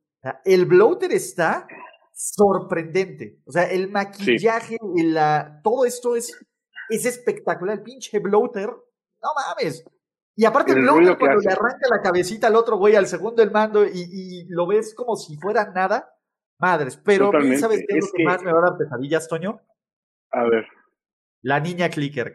el 0.46 0.68
bloater 0.68 1.12
está 1.12 1.68
sorprendente. 2.14 3.40
O 3.46 3.52
sea, 3.52 3.64
el 3.64 3.90
maquillaje, 3.90 4.78
la, 4.96 5.60
todo 5.64 5.86
esto 5.86 6.16
es, 6.16 6.38
es 6.90 7.06
espectacular. 7.06 7.78
El 7.78 7.84
pinche 7.84 8.20
bloater, 8.20 8.68
no 8.68 9.30
mames. 9.36 9.86
Y 10.36 10.46
aparte 10.46 10.72
el 10.72 10.86
cuando 10.86 11.40
le 11.40 11.52
arranca 11.52 11.88
la 11.90 12.02
cabecita 12.02 12.46
al 12.48 12.56
otro 12.56 12.78
güey 12.78 12.96
al 12.96 13.08
segundo 13.08 13.42
del 13.42 13.52
mando 13.52 13.84
y, 13.86 14.46
lo 14.50 14.68
ves 14.68 14.94
como 14.94 15.16
si 15.16 15.36
fuera 15.38 15.72
nada, 15.72 16.14
madres. 16.60 16.96
Pero 17.04 17.32
¿sabes 17.58 17.84
qué 17.88 17.98
es, 17.98 18.06
lo 18.06 18.12
que, 18.16 18.24
más 18.24 18.44
me 18.44 18.52
va 18.52 18.60
a 18.60 18.70
dar 18.70 18.78
pesadillas, 18.78 19.28
Toño? 19.28 19.60
A 20.32 20.44
ver. 20.44 20.68
La 21.42 21.60
niña 21.60 21.90
clicker, 21.90 22.34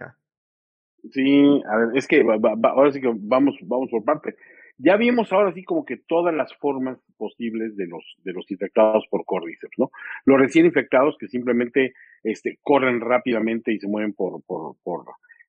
Sí, 1.13 1.63
a 1.69 1.77
ver, 1.77 1.97
es 1.97 2.07
que 2.09 2.25
ahora 2.65 2.93
sí 2.93 3.01
que 3.01 3.13
vamos, 3.15 3.55
vamos 3.63 3.89
por 3.91 4.05
parte. 4.05 4.37
Ya 4.85 4.97
vimos 4.97 5.33
ahora 5.33 5.53
sí 5.53 5.63
como 5.63 5.85
que 5.85 5.97
todas 5.97 6.35
las 6.35 6.53
formas 6.57 6.99
posibles 7.17 7.77
de 7.77 7.87
los, 7.87 8.05
de 8.25 8.33
los 8.33 8.51
infectados 8.51 9.07
por 9.09 9.25
Cordyceps, 9.25 9.79
¿no? 9.79 9.91
Los 10.25 10.41
recién 10.41 10.67
infectados 10.67 11.17
que 11.21 11.29
simplemente 11.29 11.95
este, 12.25 12.59
corren 12.63 13.01
rápidamente 13.01 13.73
y 13.73 13.79
se 13.79 13.87
mueven 13.87 14.13
por, 14.13 14.43
por, 14.43 14.75
por 14.83 15.05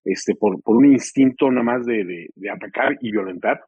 este, 0.06 0.36
por, 0.36 0.62
por 0.62 0.76
un 0.76 0.86
instinto 0.86 1.50
nada 1.50 1.64
más 1.64 1.86
de, 1.86 2.30
atacar 2.52 2.98
y 3.02 3.12
violentar. 3.12 3.62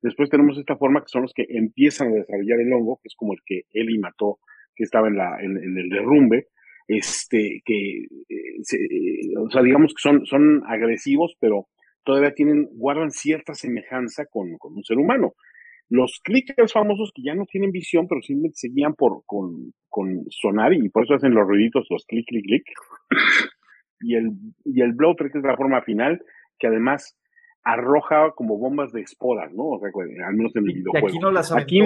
Después 0.00 0.30
tenemos 0.30 0.56
esta 0.56 0.76
forma 0.76 1.02
que 1.02 1.08
son 1.08 1.22
los 1.22 1.34
que 1.34 1.46
empiezan 1.50 2.08
a 2.08 2.14
desarrollar 2.14 2.60
el 2.60 2.72
hongo, 2.72 2.98
que 3.02 3.08
es 3.08 3.14
como 3.14 3.34
el 3.34 3.40
que 3.44 3.64
Eli 3.72 3.98
mató, 3.98 4.38
que 4.74 4.84
estaba 4.84 5.08
en, 5.08 5.16
la, 5.16 5.38
en, 5.42 5.56
el 5.56 5.90
derrumbe, 5.90 6.46
este, 6.88 7.60
que, 7.64 8.06
eh, 8.28 9.36
o 9.38 9.50
sea, 9.50 9.62
digamos 9.62 9.92
que 9.92 10.00
son, 10.00 10.24
son 10.24 10.62
agresivos, 10.66 11.36
pero 11.38 11.66
todavía 12.04 12.34
tienen, 12.34 12.68
guardan 12.72 13.10
cierta 13.10 13.54
semejanza 13.54 14.26
con, 14.26 14.56
con 14.58 14.74
un 14.74 14.84
ser 14.84 14.98
humano. 14.98 15.34
Los 15.88 16.20
clickers 16.22 16.72
famosos 16.72 17.10
que 17.14 17.22
ya 17.22 17.34
no 17.34 17.46
tienen 17.46 17.72
visión, 17.72 18.06
pero 18.06 18.22
simplemente 18.22 18.56
se 18.56 18.68
guían 18.68 18.94
por, 18.94 19.24
con, 19.26 19.72
con 19.88 20.24
sonar 20.30 20.72
y 20.72 20.88
por 20.88 21.04
eso 21.04 21.14
hacen 21.14 21.34
los 21.34 21.46
ruiditos, 21.46 21.86
los 21.90 22.04
clic, 22.06 22.26
clic, 22.26 22.44
clic. 22.44 22.64
Y 24.02 24.14
el, 24.14 24.30
y 24.64 24.80
el 24.80 24.94
bloater, 24.94 25.30
que 25.30 25.36
es 25.36 25.44
la 25.44 25.58
forma 25.58 25.82
final, 25.82 26.22
que 26.58 26.68
además 26.68 27.18
arroja 27.62 28.32
como 28.34 28.58
bombas 28.58 28.92
de 28.92 29.02
esporas, 29.02 29.52
¿no? 29.52 29.64
O 29.64 29.78
sea, 29.78 29.90
al 30.26 30.34
menos 30.34 30.56
en 30.56 30.64
el 30.66 30.74
videojuego. 30.74 31.08
aquí 31.08 31.18
no 31.18 31.30
las 31.30 31.52
aquí, 31.52 31.82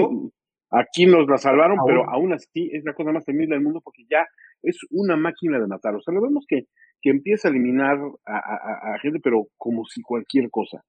aquí 0.71 1.07
nos 1.07 1.29
la 1.29 1.39
salvaron, 1.39 1.79
pero 1.85 2.09
aún 2.09 2.33
así 2.33 2.71
es 2.73 2.85
la 2.85 2.95
cosa 2.95 3.13
más 3.13 3.25
temible 3.25 3.55
del 3.55 3.65
mundo 3.65 3.81
porque 3.83 4.05
ya 4.09 4.27
es 4.65 4.79
una 4.91 5.17
máquina 5.17 5.59
de 5.59 5.67
matar. 5.67 5.95
O 5.95 6.01
sea, 6.01 6.15
lo 6.15 6.23
vemos 6.23 6.45
que, 6.49 6.65
que 7.01 7.11
empieza 7.11 7.49
a 7.49 7.51
eliminar 7.51 7.99
a, 8.27 8.95
a, 8.95 8.99
gente, 9.01 9.21
pero 9.23 9.47
como 9.57 9.85
si 9.85 10.03
cualquier 10.03 10.51
cosa. 10.51 10.85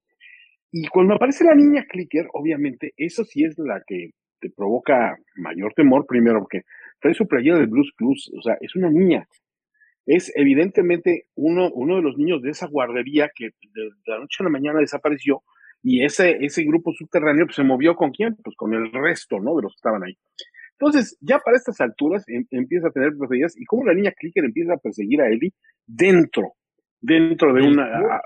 Y 0.71 0.87
cuando 0.87 1.15
aparece 1.15 1.45
la 1.45 1.55
niña 1.55 1.85
clicker, 1.87 2.27
obviamente, 2.33 2.93
eso 2.97 3.23
sí 3.23 3.43
es 3.43 3.57
la 3.57 3.81
que 3.85 4.11
te 4.39 4.49
provoca 4.49 5.15
mayor 5.35 5.73
temor, 5.73 6.05
primero, 6.07 6.39
porque 6.39 6.61
trae 6.99 7.13
su 7.13 7.27
playera 7.27 7.59
de 7.59 7.67
Blues 7.67 7.91
Clues, 7.95 8.31
o 8.37 8.41
sea, 8.41 8.57
es 8.59 8.75
una 8.75 8.89
niña. 8.89 9.27
Es 10.05 10.31
evidentemente 10.35 11.25
uno, 11.35 11.71
uno 11.71 11.95
de 11.95 12.01
los 12.01 12.17
niños 12.17 12.41
de 12.41 12.51
esa 12.51 12.67
guardería 12.67 13.29
que 13.33 13.45
de, 13.45 13.89
la 14.05 14.19
noche 14.19 14.37
a 14.39 14.43
la 14.43 14.49
mañana 14.49 14.79
desapareció 14.79 15.41
y 15.81 16.03
ese, 16.03 16.37
ese 16.41 16.63
grupo 16.63 16.91
subterráneo 16.93 17.45
pues, 17.45 17.55
se 17.55 17.63
movió 17.63 17.95
con 17.95 18.11
quién? 18.11 18.35
Pues 18.43 18.55
con 18.55 18.73
el 18.73 18.91
resto, 18.91 19.39
¿no? 19.39 19.55
De 19.55 19.63
los 19.63 19.73
que 19.73 19.77
estaban 19.77 20.03
ahí. 20.03 20.17
Entonces, 20.79 21.17
ya 21.21 21.39
para 21.39 21.57
estas 21.57 21.79
alturas 21.79 22.23
em, 22.27 22.45
empieza 22.51 22.87
a 22.87 22.91
tener 22.91 23.13
pesadillas 23.17 23.55
y 23.57 23.65
como 23.65 23.85
la 23.85 23.93
niña 23.93 24.11
Clicker 24.11 24.43
empieza 24.43 24.73
a 24.73 24.77
perseguir 24.77 25.21
a 25.21 25.29
Ellie 25.29 25.53
dentro, 25.85 26.53
dentro 26.99 27.53
de 27.53 27.61
un 27.61 27.77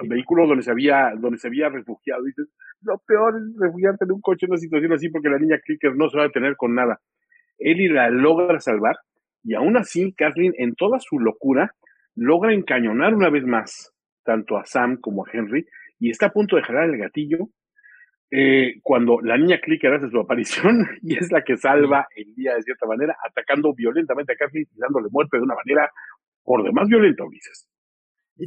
vehículo 0.08 0.48
donde 0.48 0.64
se 0.64 0.72
había, 0.72 1.12
donde 1.18 1.38
se 1.38 1.48
había 1.48 1.70
refugiado. 1.70 2.24
Dices, 2.24 2.48
lo 2.82 2.98
peor 3.06 3.36
es 3.38 3.60
refugiarte 3.60 4.06
en 4.06 4.14
un 4.14 4.22
coche 4.22 4.46
en 4.46 4.52
una 4.52 4.60
situación 4.60 4.94
así 4.94 5.10
porque 5.10 5.30
la 5.30 5.40
niña 5.40 5.60
Clicker 5.64 5.96
no 5.96 6.10
se 6.10 6.18
va 6.18 6.24
a 6.24 6.28
detener 6.28 6.56
con 6.56 6.74
nada. 6.74 7.00
Ellie 7.60 7.90
la 7.90 8.10
logra 8.10 8.60
salvar 8.60 8.96
y 9.44 9.54
aún 9.54 9.78
así 9.78 10.14
Kathleen 10.14 10.54
en 10.58 10.76
toda 10.76 11.00
su 11.00 11.20
locura 11.20 11.76
logra 12.16 12.54
encañonar 12.54 13.14
una 13.14 13.30
vez 13.30 13.46
más 13.46 13.94
tanto 14.24 14.58
a 14.58 14.66
Sam 14.66 14.98
como 15.00 15.26
a 15.26 15.30
Henry 15.32 15.66
y 16.00 16.10
está 16.10 16.28
a 16.28 16.32
punto 16.32 16.56
de 16.56 16.64
jalar 16.64 16.90
el 16.90 16.98
gatillo 16.98 17.50
eh, 18.32 18.80
cuando 18.84 19.20
la 19.22 19.38
niña 19.38 19.60
Clicker 19.60 19.94
hace 19.94 20.10
su 20.10 20.20
aparición 20.20 20.88
y 21.02 21.18
es 21.18 21.32
la 21.32 21.44
que 21.44 21.58
salva 21.58 22.08
el 22.16 22.34
día 22.36 22.56
de 22.56 22.64
cierta 22.64 22.86
manera, 22.86 23.18
atacando 23.28 23.74
violentamente 23.74 24.34
a 24.34 24.36
Kathleen 24.36 24.68
y 24.72 24.80
dándole 24.80 25.10
muerte 25.12 25.38
de 25.38 25.44
una 25.44 25.56
manera 25.56 25.92
por 26.44 26.64
demás 26.64 26.88
violenta, 26.88 27.24
Ulises. 27.24 27.68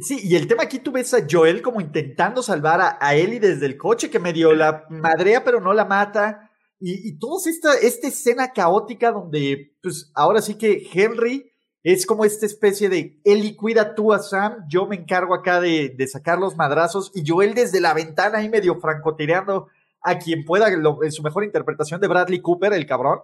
Sí, 0.01 0.19
y 0.23 0.35
el 0.35 0.47
tema 0.47 0.63
aquí 0.63 0.79
tú 0.79 0.91
ves 0.91 1.13
a 1.13 1.27
Joel 1.29 1.61
como 1.61 1.79
intentando 1.79 2.41
salvar 2.41 2.97
a, 2.99 3.15
Ellie 3.15 3.39
desde 3.39 3.67
el 3.67 3.77
coche 3.77 4.09
que 4.09 4.17
medio 4.17 4.53
la 4.53 4.85
madrea 4.89 5.43
pero 5.43 5.61
no 5.61 5.71
la 5.73 5.85
mata. 5.85 6.49
Y, 6.79 7.09
y 7.09 7.19
toda 7.19 7.49
esta, 7.49 7.75
esta 7.75 8.07
escena 8.07 8.51
caótica 8.51 9.11
donde, 9.11 9.75
pues 9.81 10.11
ahora 10.15 10.41
sí 10.41 10.57
que 10.57 10.81
Henry 10.91 11.52
es 11.83 12.05
como 12.05 12.23
esta 12.23 12.45
especie 12.45 12.87
de 12.87 13.19
Ellie 13.25 13.55
cuida 13.55 13.93
tú 13.93 14.13
a 14.13 14.19
Sam, 14.19 14.63
yo 14.69 14.87
me 14.87 14.95
encargo 14.95 15.35
acá 15.35 15.59
de, 15.59 15.89
de 15.89 16.07
sacar 16.07 16.39
los 16.39 16.55
madrazos 16.55 17.11
y 17.13 17.27
Joel 17.27 17.53
desde 17.53 17.81
la 17.81 17.93
ventana 17.93 18.37
ahí 18.37 18.49
medio 18.49 18.79
francotireando 18.79 19.67
a 20.01 20.17
quien 20.17 20.45
pueda 20.45 20.67
en 20.69 21.11
su 21.11 21.23
mejor 21.23 21.43
interpretación 21.43 21.99
de 21.99 22.07
Bradley 22.07 22.41
Cooper, 22.41 22.73
el 22.73 22.85
cabrón. 22.85 23.19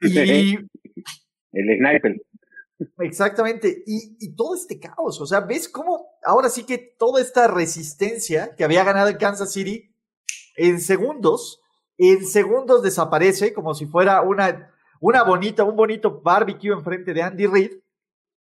Y... 0.00 0.56
el 1.52 1.78
sniper. 1.78 2.22
Exactamente, 2.98 3.82
y, 3.86 4.18
y, 4.20 4.34
todo 4.34 4.54
este 4.54 4.78
caos, 4.78 5.18
o 5.22 5.26
sea, 5.26 5.40
¿ves 5.40 5.66
cómo 5.66 6.08
ahora 6.22 6.50
sí 6.50 6.64
que 6.64 6.76
toda 6.76 7.22
esta 7.22 7.48
resistencia 7.48 8.54
que 8.54 8.64
había 8.64 8.84
ganado 8.84 9.08
en 9.08 9.16
Kansas 9.16 9.50
City, 9.50 9.94
en 10.56 10.82
segundos, 10.82 11.62
en 11.96 12.26
segundos 12.26 12.82
desaparece 12.82 13.54
como 13.54 13.74
si 13.74 13.86
fuera 13.86 14.20
una, 14.20 14.70
una 15.00 15.22
bonita, 15.22 15.64
un 15.64 15.74
bonito 15.74 16.20
barbecue 16.20 16.70
enfrente 16.70 17.14
de 17.14 17.22
Andy 17.22 17.46
Reid, 17.46 17.70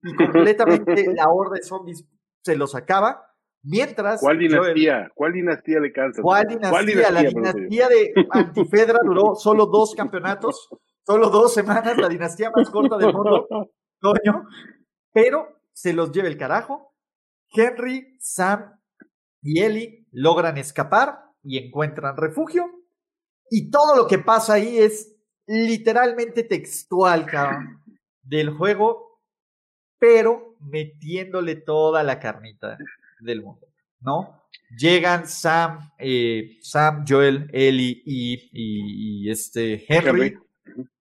y 0.03 0.15
completamente 0.15 1.13
la 1.15 1.29
horda 1.29 1.57
de 1.57 1.63
zombies 1.63 2.05
se 2.43 2.57
los 2.57 2.75
acaba, 2.75 3.25
mientras... 3.63 4.21
¿Cuál 4.21 4.39
dinastía? 4.39 5.11
¿Cuál 5.15 5.33
dinastía 5.33 5.81
de 5.81 5.93
Kansas? 5.93 6.23
¿Cuál 6.23 6.47
dinastía? 6.47 7.11
la 7.11 7.23
dinastía 7.23 7.89
de 7.89 8.15
Antifedra 8.31 8.99
duró 9.05 9.35
solo 9.35 9.67
dos 9.67 9.95
campeonatos, 9.95 10.69
solo 11.05 11.31
dos 11.31 11.53
semanas, 11.55 11.97
la 11.99 12.09
dinastía 12.09 12.51
más 12.55 12.71
corta 12.71 12.97
del 12.97 13.13
mundo 13.13 13.47
Toño, 14.01 14.47
pero 15.13 15.61
se 15.73 15.93
los 15.93 16.13
lleva 16.13 16.29
el 16.29 16.37
carajo. 16.37 16.95
Henry, 17.51 18.17
Sam 18.21 18.79
y 19.43 19.63
Ellie 19.63 20.07
logran 20.13 20.59
escapar 20.59 21.19
y 21.43 21.59
encuentran 21.59 22.17
refugio. 22.17 22.71
Y 23.51 23.71
todo 23.71 23.97
lo 23.97 24.07
que 24.07 24.19
pasa 24.19 24.55
ahí 24.55 24.79
es 24.79 25.17
literalmente 25.47 26.45
textual, 26.45 27.25
cabrón, 27.27 27.83
del 28.23 28.51
juego, 28.51 29.08
pero 29.99 30.57
metiéndole 30.61 31.57
toda 31.57 32.03
la 32.03 32.19
carnita 32.19 32.79
del 33.21 33.43
mundo, 33.43 33.67
¿no? 34.01 34.43
Llegan 34.77 35.27
Sam, 35.27 35.93
eh, 35.99 36.59
Sam, 36.61 37.05
Joel, 37.09 37.49
Ellie 37.53 38.03
y, 38.05 39.31
este 39.31 39.85
Henry 39.89 40.39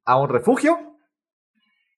a 0.05 0.17
un 0.17 0.29
refugio 0.29 0.87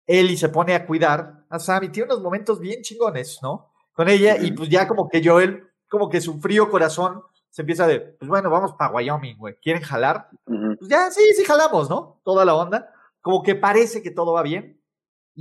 Ellie 0.10 0.38
se 0.38 0.50
pone 0.50 0.74
a 0.74 0.88
cuidar 0.88 1.46
a 1.50 1.60
Sam 1.60 1.84
y 1.84 1.90
tiene 1.90 2.12
unos 2.12 2.24
momentos 2.24 2.60
bien 2.60 2.82
chingones, 2.82 3.38
¿no? 3.44 3.72
Con 3.94 4.10
ella 4.10 4.38
y 4.42 4.52
pues 4.52 4.68
ya 4.68 4.88
como 4.88 5.08
que 5.08 5.22
Joel, 5.24 5.68
como 5.88 6.10
que 6.10 6.20
su 6.20 6.40
frío 6.40 6.72
corazón 6.72 7.22
se 7.52 7.62
empieza 7.62 7.86
de, 7.86 8.00
pues 8.00 8.28
bueno, 8.28 8.50
vamos 8.50 8.74
para 8.74 8.92
Wyoming, 8.92 9.38
güey, 9.38 9.56
¿quieren 9.62 9.84
jalar? 9.84 10.28
Pues 10.46 10.90
ya, 10.90 11.12
sí, 11.12 11.22
sí 11.36 11.44
jalamos, 11.46 11.92
¿no? 11.92 12.20
Toda 12.24 12.44
la 12.44 12.56
onda. 12.56 12.92
Como 13.22 13.44
que 13.44 13.54
parece 13.54 14.02
que 14.02 14.10
todo 14.10 14.34
va 14.34 14.42
bien. 14.42 14.79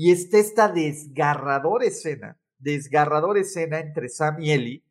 Y 0.01 0.13
está 0.13 0.39
esta 0.39 0.69
desgarradora 0.69 1.85
escena, 1.85 2.39
desgarradora 2.57 3.41
escena 3.41 3.81
entre 3.81 4.09
Sam 4.09 4.37
y 4.39 4.53
Ellie, 4.53 4.85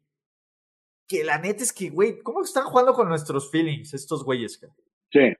que 1.07 1.23
la 1.23 1.39
neta 1.39 1.63
es 1.63 1.71
que, 1.71 1.89
güey, 1.89 2.19
¿cómo 2.19 2.43
están 2.43 2.65
jugando 2.65 2.91
con 2.91 3.07
nuestros 3.07 3.49
feelings 3.49 3.93
estos 3.93 4.25
güeyes? 4.25 4.59
Sí. 5.09 5.33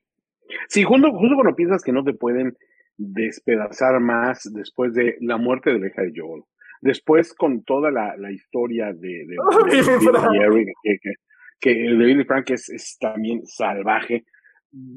Sí, 0.70 0.84
justo, 0.84 1.12
justo 1.12 1.36
cuando 1.36 1.54
piensas 1.54 1.84
que 1.84 1.92
no 1.92 2.06
te 2.06 2.14
pueden 2.14 2.58
despedazar 2.96 4.00
más 4.00 4.50
después 4.54 4.94
de 4.94 5.18
la 5.20 5.36
muerte 5.36 5.74
de 5.74 5.80
la 5.80 5.88
hija 5.88 6.02
de 6.04 6.14
Joel. 6.16 6.44
Después 6.80 7.34
con 7.34 7.66
toda 7.66 7.92
la, 7.92 8.16
la 8.16 8.32
historia 8.32 8.94
de, 8.94 9.26
de, 9.26 9.36
de, 9.70 10.74
que, 10.82 10.98
que, 11.02 11.14
que, 11.60 11.88
el 11.88 12.00
de 12.00 12.06
Billy 12.06 12.24
Frank 12.24 12.52
es, 12.52 12.70
es, 12.70 12.98
también 13.02 13.46
salvaje. 13.46 14.24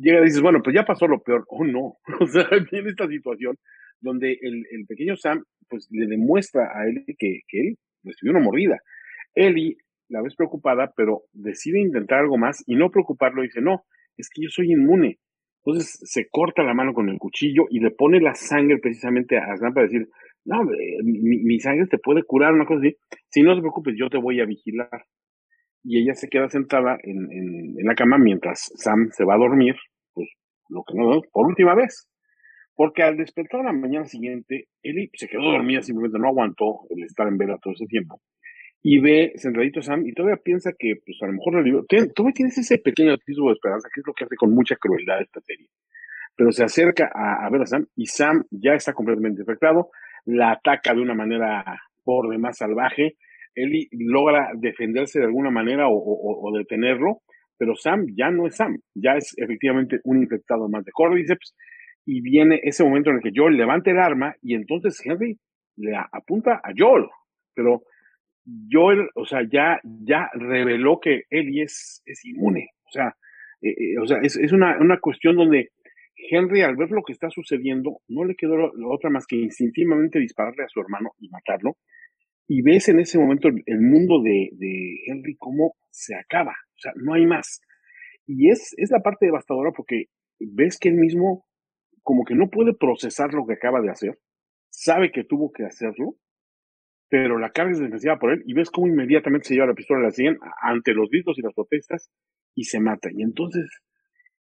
Llega 0.00 0.20
y 0.20 0.24
dices, 0.24 0.42
bueno, 0.42 0.60
pues 0.62 0.74
ya 0.74 0.84
pasó 0.84 1.06
lo 1.06 1.20
peor. 1.22 1.44
Oh, 1.48 1.64
no. 1.64 1.96
O 2.20 2.26
sea, 2.26 2.48
viene 2.70 2.90
esta 2.90 3.06
situación 3.08 3.56
donde 4.00 4.38
el, 4.40 4.64
el 4.70 4.86
pequeño 4.86 5.16
Sam 5.16 5.44
pues 5.68 5.88
le 5.90 6.06
demuestra 6.06 6.64
a 6.74 6.86
él 6.86 7.04
que, 7.18 7.40
que 7.46 7.60
él 7.60 7.76
recibió 8.02 8.32
una 8.32 8.44
mordida. 8.44 8.78
Ellie 9.34 9.76
la 10.08 10.22
ves 10.22 10.34
preocupada, 10.34 10.92
pero 10.96 11.22
decide 11.32 11.80
intentar 11.80 12.18
algo 12.18 12.36
más 12.36 12.64
y 12.66 12.74
no 12.74 12.90
preocuparlo. 12.90 13.42
Dice, 13.42 13.60
no, 13.60 13.84
es 14.16 14.28
que 14.28 14.42
yo 14.42 14.48
soy 14.50 14.72
inmune. 14.72 15.18
Entonces 15.64 16.00
se 16.02 16.26
corta 16.30 16.62
la 16.62 16.74
mano 16.74 16.94
con 16.94 17.08
el 17.08 17.18
cuchillo 17.18 17.66
y 17.70 17.80
le 17.80 17.90
pone 17.90 18.20
la 18.20 18.34
sangre 18.34 18.78
precisamente 18.78 19.36
a 19.36 19.56
Sam 19.56 19.74
para 19.74 19.86
decir, 19.86 20.08
no, 20.44 20.64
mi, 21.04 21.60
sangre 21.60 21.86
te 21.86 21.98
puede 21.98 22.22
curar, 22.22 22.54
una 22.54 22.64
cosa 22.64 22.80
así. 22.80 22.96
Si 23.28 23.42
no 23.42 23.54
te 23.54 23.60
preocupes, 23.60 23.94
yo 23.96 24.08
te 24.08 24.18
voy 24.18 24.40
a 24.40 24.46
vigilar. 24.46 25.04
Y 25.82 26.02
ella 26.02 26.14
se 26.14 26.28
queda 26.28 26.48
sentada 26.48 26.98
en, 27.02 27.30
en, 27.32 27.86
la 27.86 27.94
cama 27.94 28.18
mientras 28.18 28.70
Sam 28.76 29.08
se 29.12 29.24
va 29.24 29.34
a 29.34 29.38
dormir, 29.38 29.76
pues 30.12 30.28
lo 30.68 30.84
que 30.86 30.94
no, 30.94 31.22
por 31.32 31.46
última 31.46 31.74
vez. 31.74 32.06
Porque 32.74 33.02
al 33.02 33.16
despertar 33.16 33.64
la 33.64 33.72
mañana 33.72 34.06
siguiente, 34.06 34.68
Eli 34.82 35.10
se 35.14 35.28
quedó 35.28 35.42
dormida, 35.42 35.82
simplemente 35.82 36.18
no 36.18 36.28
aguantó 36.28 36.80
el 36.90 37.02
estar 37.04 37.28
en 37.28 37.38
vela 37.38 37.58
todo 37.58 37.74
ese 37.74 37.86
tiempo 37.86 38.20
y 38.82 38.98
ve 38.98 39.32
sentadito 39.36 39.82
Sam 39.82 40.06
y 40.06 40.12
todavía 40.12 40.40
piensa 40.42 40.72
que, 40.78 40.94
pues 41.04 41.18
a 41.22 41.26
lo 41.26 41.34
mejor 41.34 41.52
todavía 42.14 42.32
tienes 42.34 42.56
ese 42.58 42.78
pequeño 42.78 43.12
atisbo 43.12 43.48
de 43.48 43.54
esperanza, 43.54 43.88
que 43.92 44.00
es 44.00 44.06
lo 44.06 44.14
que 44.14 44.24
hace 44.24 44.36
con 44.36 44.54
mucha 44.54 44.76
crueldad 44.76 45.20
esta 45.20 45.40
serie. 45.40 45.68
Pero 46.34 46.52
se 46.52 46.64
acerca 46.64 47.10
a, 47.12 47.48
ver 47.50 47.62
a 47.62 47.66
Sam 47.66 47.86
y 47.94 48.06
Sam 48.06 48.44
ya 48.50 48.72
está 48.74 48.94
completamente 48.94 49.42
infectado, 49.42 49.90
la 50.24 50.52
ataca 50.52 50.94
de 50.94 51.02
una 51.02 51.14
manera 51.14 51.64
por 52.04 52.30
demás 52.30 52.56
salvaje, 52.56 53.16
Ellie 53.62 53.88
logra 53.92 54.50
defenderse 54.56 55.18
de 55.18 55.26
alguna 55.26 55.50
manera 55.50 55.86
o, 55.88 56.50
detenerlo, 56.56 57.18
pero 57.58 57.74
Sam 57.76 58.06
ya 58.16 58.30
no 58.30 58.46
es 58.46 58.56
Sam, 58.56 58.78
ya 58.94 59.16
es 59.16 59.34
efectivamente 59.36 60.00
un 60.04 60.22
infectado 60.22 60.68
más 60.68 60.84
de 60.84 60.92
Cordyceps 60.92 61.54
y 62.06 62.20
viene 62.22 62.60
ese 62.62 62.84
momento 62.84 63.10
en 63.10 63.16
el 63.16 63.22
que 63.22 63.32
Joel 63.34 63.56
levanta 63.56 63.90
el 63.90 63.98
arma 63.98 64.34
y 64.42 64.54
entonces 64.54 65.00
Henry 65.04 65.38
le 65.76 65.96
apunta 66.12 66.60
a 66.62 66.72
Joel, 66.76 67.06
pero 67.54 67.82
Joel, 68.70 69.08
o 69.14 69.24
sea, 69.26 69.40
ya, 69.50 69.80
ya 69.84 70.30
reveló 70.34 70.98
que 71.00 71.24
Ellie 71.30 71.62
es, 71.62 72.02
es 72.06 72.24
inmune. 72.24 72.70
O 72.86 72.90
sea, 72.90 73.14
eh, 73.62 73.70
eh, 73.70 73.98
o 73.98 74.06
sea 74.06 74.18
es, 74.22 74.36
es 74.36 74.52
una, 74.52 74.78
una, 74.78 74.98
cuestión 74.98 75.36
donde 75.36 75.70
Henry, 76.30 76.62
al 76.62 76.76
ver 76.76 76.90
lo 76.90 77.02
que 77.02 77.12
está 77.12 77.30
sucediendo, 77.30 78.00
no 78.08 78.24
le 78.24 78.34
quedó 78.34 78.72
otra 78.88 79.10
más 79.10 79.26
que 79.26 79.36
instintivamente 79.36 80.18
dispararle 80.18 80.64
a 80.64 80.68
su 80.68 80.80
hermano 80.80 81.12
y 81.18 81.28
matarlo. 81.28 81.76
Y 82.52 82.62
ves 82.62 82.88
en 82.88 82.98
ese 82.98 83.16
momento 83.16 83.46
el, 83.46 83.80
mundo 83.80 84.20
de, 84.24 84.50
Henry 85.06 85.36
cómo 85.36 85.76
se 85.88 86.16
acaba, 86.16 86.50
o 86.50 86.78
sea, 86.78 86.92
no 86.96 87.14
hay 87.14 87.24
más. 87.24 87.60
Y 88.26 88.50
es, 88.50 88.74
es 88.76 88.90
la 88.90 88.98
parte 89.02 89.26
devastadora 89.26 89.70
porque 89.70 90.06
ves 90.40 90.76
que 90.76 90.88
él 90.88 90.96
mismo 90.96 91.46
como 92.02 92.24
que 92.24 92.34
no 92.34 92.50
puede 92.50 92.74
procesar 92.74 93.32
lo 93.34 93.46
que 93.46 93.52
acaba 93.52 93.80
de 93.80 93.90
hacer, 93.90 94.18
sabe 94.68 95.12
que 95.12 95.22
tuvo 95.22 95.52
que 95.52 95.62
hacerlo, 95.62 96.16
pero 97.08 97.38
la 97.38 97.50
carga 97.50 97.70
es 97.70 97.78
demasiada 97.78 98.18
por 98.18 98.32
él 98.32 98.42
y 98.44 98.52
ves 98.52 98.68
cómo 98.68 98.88
inmediatamente 98.88 99.46
se 99.46 99.54
lleva 99.54 99.68
la 99.68 99.74
pistola 99.74 100.00
a 100.00 100.04
la 100.06 100.10
sien 100.10 100.36
ante 100.60 100.92
los 100.92 101.08
gritos 101.08 101.38
y 101.38 101.42
las 101.42 101.54
protestas 101.54 102.10
y 102.56 102.64
se 102.64 102.80
mata. 102.80 103.10
Y 103.12 103.22
entonces 103.22 103.70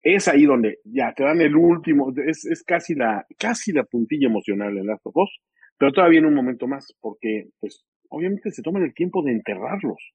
es 0.02 0.28
ahí 0.28 0.46
donde 0.46 0.80
ya 0.86 1.14
te 1.14 1.24
dan 1.24 1.40
el 1.40 1.56
último, 1.56 2.12
es, 2.26 2.46
es 2.46 2.64
casi 2.64 2.96
la, 2.96 3.28
casi 3.38 3.74
la 3.74 3.84
puntilla 3.84 4.26
emocional 4.26 4.76
en 4.76 4.88
Last 4.88 5.06
of 5.06 5.18
Us, 5.18 5.40
pero 5.78 5.92
todavía 5.92 6.18
en 6.18 6.26
un 6.26 6.34
momento 6.34 6.66
más, 6.66 6.96
porque 7.00 7.50
pues 7.60 7.86
obviamente 8.12 8.52
se 8.52 8.62
toman 8.62 8.84
el 8.84 8.94
tiempo 8.94 9.24
de 9.24 9.32
enterrarlos, 9.32 10.14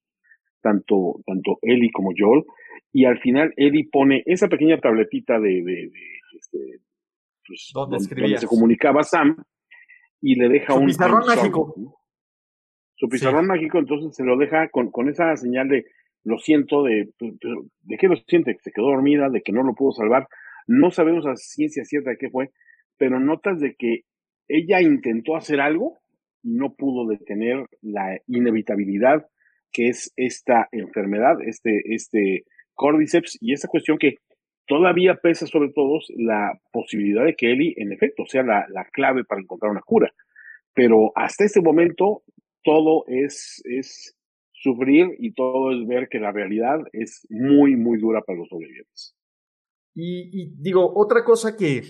tanto, 0.60 1.20
tanto 1.26 1.58
Ellie 1.62 1.90
como 1.92 2.12
Joel, 2.16 2.44
y 2.92 3.04
al 3.04 3.18
final 3.18 3.52
Ellie 3.56 3.88
pone 3.90 4.22
esa 4.26 4.48
pequeña 4.48 4.78
tabletita 4.78 5.40
de, 5.40 5.62
de, 5.62 5.90
este, 6.38 6.58
pues, 7.46 7.70
donde, 7.74 8.38
se 8.38 8.46
comunicaba 8.46 9.02
Sam 9.02 9.36
y 10.20 10.36
le 10.36 10.48
deja 10.48 10.74
Su 10.74 10.80
un 10.80 10.86
pizarrón 10.86 11.26
mágico. 11.26 11.74
Su 12.94 13.08
pizarrón 13.08 13.46
mágico, 13.46 13.78
entonces 13.78 14.14
se 14.14 14.24
lo 14.24 14.36
deja 14.38 14.68
con, 14.70 14.90
con 14.90 15.08
esa 15.08 15.36
señal 15.36 15.68
de 15.68 15.84
lo 16.24 16.38
siento, 16.38 16.82
de, 16.82 17.08
pues, 17.18 17.34
de 17.82 17.96
qué 17.98 18.08
lo 18.08 18.16
siente, 18.16 18.54
que 18.54 18.62
se 18.62 18.72
quedó 18.72 18.86
dormida, 18.86 19.28
de 19.28 19.42
que 19.42 19.52
no 19.52 19.62
lo 19.62 19.74
pudo 19.74 19.92
salvar. 19.92 20.26
No 20.66 20.90
sabemos 20.90 21.26
a 21.26 21.36
ciencia 21.36 21.84
cierta 21.84 22.10
de 22.10 22.16
qué 22.18 22.30
fue, 22.30 22.50
pero 22.98 23.20
notas 23.20 23.60
de 23.60 23.74
que 23.76 24.00
ella 24.48 24.80
intentó 24.80 25.36
hacer 25.36 25.60
algo 25.60 25.98
no 26.46 26.74
pudo 26.74 27.06
detener 27.08 27.66
la 27.82 28.18
inevitabilidad 28.26 29.26
que 29.72 29.88
es 29.88 30.12
esta 30.16 30.68
enfermedad, 30.72 31.36
este, 31.44 31.82
este 31.84 32.44
cordyceps 32.74 33.36
y 33.40 33.52
esa 33.52 33.68
cuestión 33.68 33.98
que 33.98 34.16
todavía 34.66 35.16
pesa 35.16 35.46
sobre 35.46 35.70
todos 35.72 36.06
la 36.16 36.58
posibilidad 36.72 37.24
de 37.24 37.34
que 37.34 37.52
Eli, 37.52 37.74
en 37.76 37.92
efecto, 37.92 38.24
sea 38.26 38.42
la, 38.42 38.66
la 38.70 38.84
clave 38.92 39.24
para 39.24 39.40
encontrar 39.40 39.70
una 39.72 39.82
cura. 39.82 40.12
Pero 40.74 41.12
hasta 41.14 41.44
este 41.44 41.60
momento 41.60 42.22
todo 42.62 43.04
es, 43.06 43.62
es 43.64 44.16
sufrir 44.52 45.08
y 45.18 45.32
todo 45.32 45.72
es 45.72 45.86
ver 45.86 46.08
que 46.08 46.18
la 46.18 46.32
realidad 46.32 46.80
es 46.92 47.26
muy, 47.30 47.76
muy 47.76 47.98
dura 47.98 48.22
para 48.22 48.38
los 48.38 48.48
sobrevivientes. 48.48 49.14
Y, 49.98 50.52
digo, 50.60 50.92
otra 50.94 51.24
cosa 51.24 51.56
que 51.56 51.82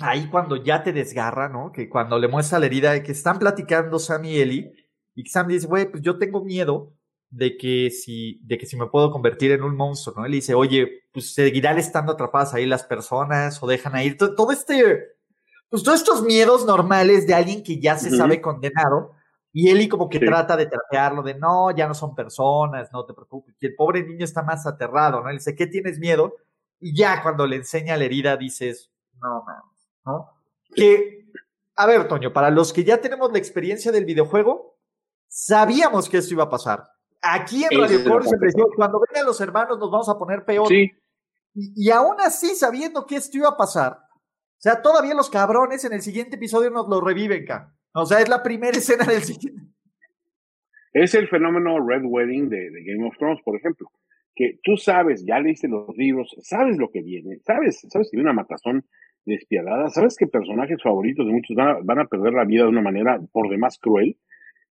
ahí 0.00 0.28
cuando 0.28 0.56
ya 0.56 0.82
te 0.82 0.92
desgarra, 0.92 1.48
¿no? 1.48 1.72
Que 1.72 1.88
cuando 1.88 2.18
le 2.18 2.28
muestra 2.28 2.58
la 2.58 2.66
herida, 2.66 3.02
que 3.02 3.12
están 3.12 3.38
platicando 3.38 3.98
Sam 3.98 4.24
y 4.26 4.40
Ellie, 4.40 4.72
y 5.14 5.24
Sam 5.26 5.48
dice, 5.48 5.66
güey, 5.66 5.90
pues 5.90 6.02
yo 6.02 6.18
tengo 6.18 6.44
miedo 6.44 6.92
de 7.30 7.56
que 7.56 7.90
si, 7.90 8.40
de 8.44 8.56
que 8.56 8.66
si 8.66 8.76
me 8.76 8.86
puedo 8.86 9.10
convertir 9.10 9.52
en 9.52 9.62
un 9.62 9.76
monstruo, 9.76 10.16
¿no? 10.16 10.26
Él 10.26 10.32
dice, 10.32 10.54
oye, 10.54 11.04
pues 11.12 11.34
seguirán 11.34 11.78
estando 11.78 12.12
atrapadas 12.12 12.54
ahí 12.54 12.66
las 12.66 12.84
personas 12.84 13.62
o 13.62 13.66
dejan 13.66 13.94
ahí 13.94 14.16
todo, 14.16 14.34
todo 14.34 14.52
este, 14.52 15.16
pues 15.68 15.82
todos 15.82 16.00
estos 16.00 16.22
miedos 16.22 16.64
normales 16.64 17.26
de 17.26 17.34
alguien 17.34 17.62
que 17.62 17.80
ya 17.80 17.98
se 17.98 18.16
sabe 18.16 18.40
condenado 18.40 19.12
y 19.52 19.70
Eli 19.70 19.88
como 19.88 20.08
que 20.08 20.20
trata 20.20 20.56
de 20.56 20.66
tratearlo 20.66 21.22
de 21.22 21.34
no, 21.34 21.74
ya 21.74 21.88
no 21.88 21.94
son 21.94 22.14
personas, 22.14 22.92
no 22.92 23.04
te 23.04 23.14
preocupes. 23.14 23.56
Y 23.60 23.66
el 23.66 23.74
pobre 23.74 24.06
niño 24.06 24.24
está 24.24 24.42
más 24.42 24.66
aterrado, 24.66 25.22
¿no? 25.22 25.30
Él 25.30 25.38
dice, 25.38 25.56
¿qué 25.56 25.66
tienes 25.66 25.98
miedo? 25.98 26.34
Y 26.80 26.96
ya 26.96 27.22
cuando 27.22 27.46
le 27.46 27.56
enseña 27.56 27.96
la 27.96 28.04
herida 28.04 28.36
dices, 28.36 28.90
no 29.20 29.42
mames, 29.44 29.77
¿no? 30.08 30.30
Que, 30.74 31.26
a 31.76 31.86
ver, 31.86 32.08
Toño, 32.08 32.32
para 32.32 32.50
los 32.50 32.72
que 32.72 32.84
ya 32.84 33.00
tenemos 33.00 33.30
la 33.30 33.38
experiencia 33.38 33.92
del 33.92 34.04
videojuego, 34.04 34.78
sabíamos 35.28 36.08
que 36.08 36.18
esto 36.18 36.34
iba 36.34 36.44
a 36.44 36.50
pasar. 36.50 36.84
Aquí 37.22 37.64
en 37.64 37.80
Radio 37.80 38.02
Core 38.04 38.24
se 38.24 38.36
cuando 38.76 39.00
vengan 39.08 39.26
los 39.26 39.40
hermanos 39.40 39.78
nos 39.78 39.90
vamos 39.90 40.08
a 40.08 40.18
poner 40.18 40.44
peor. 40.44 40.68
Sí. 40.68 40.90
Y, 41.54 41.86
y 41.86 41.90
aún 41.90 42.16
así, 42.20 42.54
sabiendo 42.54 43.06
que 43.06 43.16
esto 43.16 43.38
iba 43.38 43.48
a 43.48 43.56
pasar, 43.56 43.98
o 44.58 44.60
sea, 44.60 44.82
todavía 44.82 45.14
los 45.14 45.30
cabrones 45.30 45.84
en 45.84 45.92
el 45.92 46.02
siguiente 46.02 46.34
episodio 46.34 46.70
nos 46.70 46.88
lo 46.88 47.00
reviven, 47.00 47.44
ca. 47.46 47.72
O 47.92 48.04
sea, 48.06 48.20
es 48.20 48.28
la 48.28 48.42
primera 48.42 48.72
escena 48.76 49.04
del 49.04 49.22
siguiente. 49.22 49.62
Es 50.92 51.14
el 51.14 51.28
fenómeno 51.28 51.78
Red 51.86 52.02
Wedding 52.04 52.48
de, 52.48 52.70
Game 52.84 53.06
of 53.06 53.16
Thrones, 53.18 53.40
por 53.44 53.56
ejemplo. 53.56 53.88
Que 54.34 54.58
tú 54.64 54.76
sabes, 54.76 55.24
ya 55.24 55.38
leíste 55.38 55.68
los 55.68 55.96
libros, 55.96 56.34
sabes 56.42 56.76
lo 56.76 56.90
que 56.90 57.02
viene, 57.02 57.38
sabes, 57.44 57.86
sabes 57.88 58.08
que 58.10 58.16
hay 58.16 58.22
una 58.22 58.32
matazón 58.32 58.84
despiadada, 59.24 59.88
sabes 59.88 60.16
que 60.16 60.26
personajes 60.26 60.82
favoritos 60.82 61.26
de 61.26 61.32
muchos 61.32 61.56
van 61.56 61.98
a, 61.98 62.06
perder 62.06 62.32
la 62.32 62.44
vida 62.44 62.64
de 62.64 62.70
una 62.70 62.82
manera 62.82 63.20
por 63.32 63.50
demás 63.50 63.78
cruel, 63.80 64.16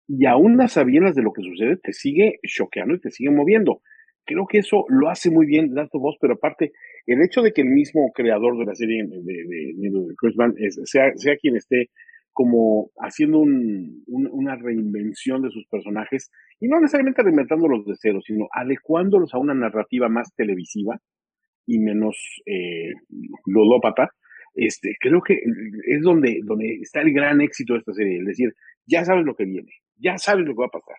y 0.08 0.25
aún 0.25 0.58
las 0.58 0.73
sabiendas 0.73 1.15
de 1.15 1.23
lo 1.23 1.32
que 1.32 1.41
sucede, 1.41 1.77
te 1.77 1.93
sigue 1.93 2.39
choqueando 2.43 2.95
y 2.95 2.99
te 2.99 3.12
sigue 3.12 3.32
moviendo. 3.32 3.82
Creo 4.25 4.45
que 4.45 4.60
eso 4.60 4.86
lo 4.89 5.10
hace 5.10 5.32
muy 5.32 5.45
bien 5.45 5.73
Last 5.73 5.95
of 5.95 6.15
pero 6.19 6.34
aparte, 6.34 6.73
el 7.06 7.21
hecho 7.21 7.41
de 7.41 7.54
que 7.54 7.62
el 7.62 7.69
mismo 7.69 8.12
creador 8.13 8.58
de 8.58 8.65
la 8.65 8.75
serie 8.75 9.04
de, 9.04 9.21
de, 9.21 10.15
Chris 10.17 10.36
Van 10.36 10.54
sea, 10.84 11.12
sea 11.15 11.38
quien 11.38 11.56
esté 11.56 11.89
como 12.34 12.91
haciendo 12.97 13.39
un, 13.39 14.04
una 14.08 14.56
reinvención 14.56 15.41
de 15.41 15.49
sus 15.49 15.65
personajes, 15.67 16.32
y 16.60 16.67
no 16.67 16.80
necesariamente 16.80 17.23
reinventándolos 17.23 17.86
de 17.86 17.95
cero, 17.99 18.19
sino 18.25 18.47
adecuándolos 18.54 19.34
a 19.34 19.39
una 19.39 19.54
narrativa 19.54 20.08
más 20.10 20.34
televisiva 20.36 20.99
y 21.65 21.80
menos 21.80 22.41
eh, 22.45 22.91
ludópata, 23.45 24.12
este, 24.54 24.96
creo 25.00 25.22
que 25.22 25.40
es 25.88 26.02
donde, 26.02 26.42
donde 26.44 26.80
está 26.82 27.02
el 27.02 27.14
gran 27.14 27.42
éxito 27.42 27.74
de 27.74 27.80
esta 27.80 27.94
serie, 27.94 28.20
es 28.20 28.26
decir, 28.26 28.54
ya 28.86 29.06
sabes 29.06 29.26
lo 29.26 29.36
que 29.36 29.46
viene, 29.46 29.72
ya 29.98 30.18
sabes 30.18 30.46
lo 30.46 30.54
que 30.54 30.62
va 30.62 30.68
a 30.68 30.80
pasar, 30.80 30.98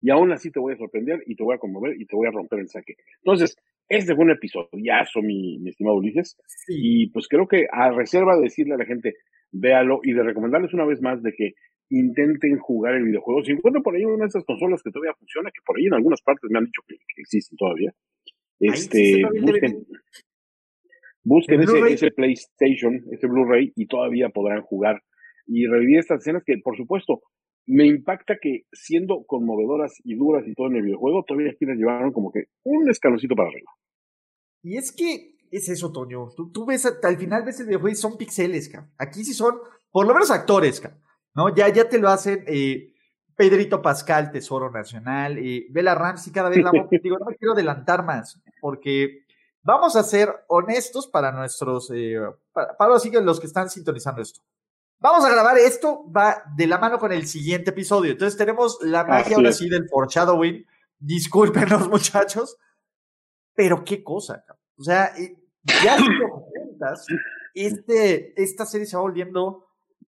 y 0.00 0.10
aún 0.10 0.32
así 0.32 0.50
te 0.50 0.60
voy 0.60 0.74
a 0.74 0.76
sorprender 0.76 1.22
y 1.26 1.34
te 1.34 1.42
voy 1.42 1.54
a 1.54 1.58
conmover 1.58 2.00
y 2.00 2.06
te 2.06 2.16
voy 2.16 2.26
a 2.26 2.30
romper 2.30 2.60
el 2.60 2.68
saque. 2.68 2.94
Entonces, 3.24 3.56
este 3.88 4.14
fue 4.14 4.24
un 4.24 4.30
episodio, 4.30 4.68
ya 4.74 5.04
mi, 5.22 5.58
mi 5.58 5.70
estimado 5.70 5.96
Ulises, 5.96 6.36
y 6.68 7.10
pues 7.10 7.28
creo 7.28 7.46
que 7.46 7.66
a 7.70 7.90
reserva 7.90 8.36
de 8.36 8.42
decirle 8.42 8.74
a 8.74 8.78
la 8.78 8.86
gente, 8.86 9.14
véalo 9.52 10.00
y 10.02 10.12
de 10.12 10.22
recomendarles 10.22 10.74
una 10.74 10.84
vez 10.84 11.00
más 11.00 11.22
de 11.22 11.32
que 11.32 11.54
intenten 11.90 12.58
jugar 12.58 12.94
el 12.94 13.04
videojuego. 13.04 13.44
Si 13.44 13.52
encuentran 13.52 13.82
por 13.82 13.94
ahí 13.94 14.04
una 14.04 14.24
de 14.24 14.28
esas 14.28 14.44
consolas 14.44 14.82
que 14.82 14.90
todavía 14.90 15.14
funciona, 15.14 15.50
que 15.50 15.62
por 15.64 15.76
ahí 15.76 15.86
en 15.86 15.94
algunas 15.94 16.22
partes 16.22 16.50
me 16.50 16.58
han 16.58 16.64
dicho 16.64 16.82
que, 16.86 16.96
existen 17.16 17.56
todavía, 17.56 17.92
este, 18.60 19.22
busquen, 19.40 19.86
busquen 21.24 21.62
ese, 21.62 21.78
ese, 21.92 22.10
PlayStation, 22.10 23.02
ese 23.10 23.26
Blu-ray 23.26 23.72
y 23.74 23.86
todavía 23.86 24.28
podrán 24.28 24.62
jugar 24.62 25.02
y 25.46 25.66
revivir 25.66 25.98
estas 25.98 26.20
escenas 26.20 26.42
que, 26.44 26.58
por 26.62 26.76
supuesto, 26.76 27.20
me 27.66 27.86
impacta 27.86 28.36
que 28.40 28.62
siendo 28.72 29.24
conmovedoras 29.26 29.94
y 30.04 30.14
duras 30.14 30.44
y 30.46 30.54
todo 30.54 30.68
en 30.68 30.76
el 30.76 30.82
videojuego, 30.82 31.24
todavía 31.26 31.52
aquí 31.52 31.64
las 31.64 31.76
llevaron 31.76 32.12
como 32.12 32.30
que 32.30 32.44
un 32.62 32.88
escaloncito 32.88 33.34
para 33.34 33.48
arriba. 33.48 33.70
Y 34.62 34.76
es 34.76 34.92
que 34.92 35.34
es 35.50 35.68
eso, 35.68 35.92
Toño. 35.92 36.28
Tú, 36.52 36.66
ves, 36.66 36.86
al 36.86 37.16
final 37.16 37.44
ves 37.44 37.60
el 37.60 37.66
videojuego 37.66 37.92
y 37.92 37.96
son 37.96 38.16
pixeles, 38.16 38.68
ca. 38.68 38.90
Aquí 38.98 39.24
sí 39.24 39.32
son, 39.32 39.54
por 39.90 40.06
lo 40.06 40.12
menos 40.12 40.30
actores, 40.30 40.80
ca. 40.80 40.98
¿no? 41.34 41.54
Ya, 41.54 41.68
ya 41.68 41.88
te 41.88 41.98
lo 41.98 42.08
hacen 42.08 42.44
eh, 42.46 42.92
Pedrito 43.36 43.82
Pascal, 43.82 44.30
Tesoro 44.30 44.70
Nacional, 44.70 45.38
eh, 45.38 45.66
Bella 45.70 45.94
Ramsey, 45.94 46.32
cada 46.32 46.48
vez 46.50 46.62
la 46.62 46.70
Digo, 47.02 47.18
no 47.18 47.26
me 47.26 47.36
quiero 47.36 47.52
adelantar 47.52 48.04
más, 48.04 48.42
porque 48.60 49.23
vamos 49.64 49.96
a 49.96 50.04
ser 50.04 50.44
honestos 50.46 51.08
para 51.08 51.32
nuestros, 51.32 51.90
eh, 51.92 52.20
para, 52.52 52.76
para 52.76 52.90
los 53.22 53.40
que 53.40 53.46
están 53.46 53.68
sintonizando 53.68 54.22
esto. 54.22 54.40
Vamos 55.00 55.24
a 55.24 55.30
grabar 55.30 55.58
esto, 55.58 56.10
va 56.10 56.44
de 56.56 56.66
la 56.66 56.78
mano 56.78 56.98
con 56.98 57.12
el 57.12 57.26
siguiente 57.26 57.70
episodio. 57.70 58.12
Entonces 58.12 58.38
tenemos 58.38 58.78
la 58.82 59.04
magia 59.04 59.36
ahora 59.36 59.52
sí 59.52 59.68
del 59.68 59.88
foreshadowing. 59.88 60.64
Discúlpenos, 60.98 61.88
muchachos. 61.90 62.56
Pero 63.54 63.84
qué 63.84 64.02
cosa, 64.02 64.44
o 64.76 64.82
sea, 64.82 65.14
ya 65.16 65.96
si 65.96 66.08
lo 66.08 66.42
cuentas, 66.42 67.06
este, 67.54 68.42
esta 68.42 68.66
serie 68.66 68.84
se 68.84 68.96
va 68.96 69.02
volviendo 69.02 69.68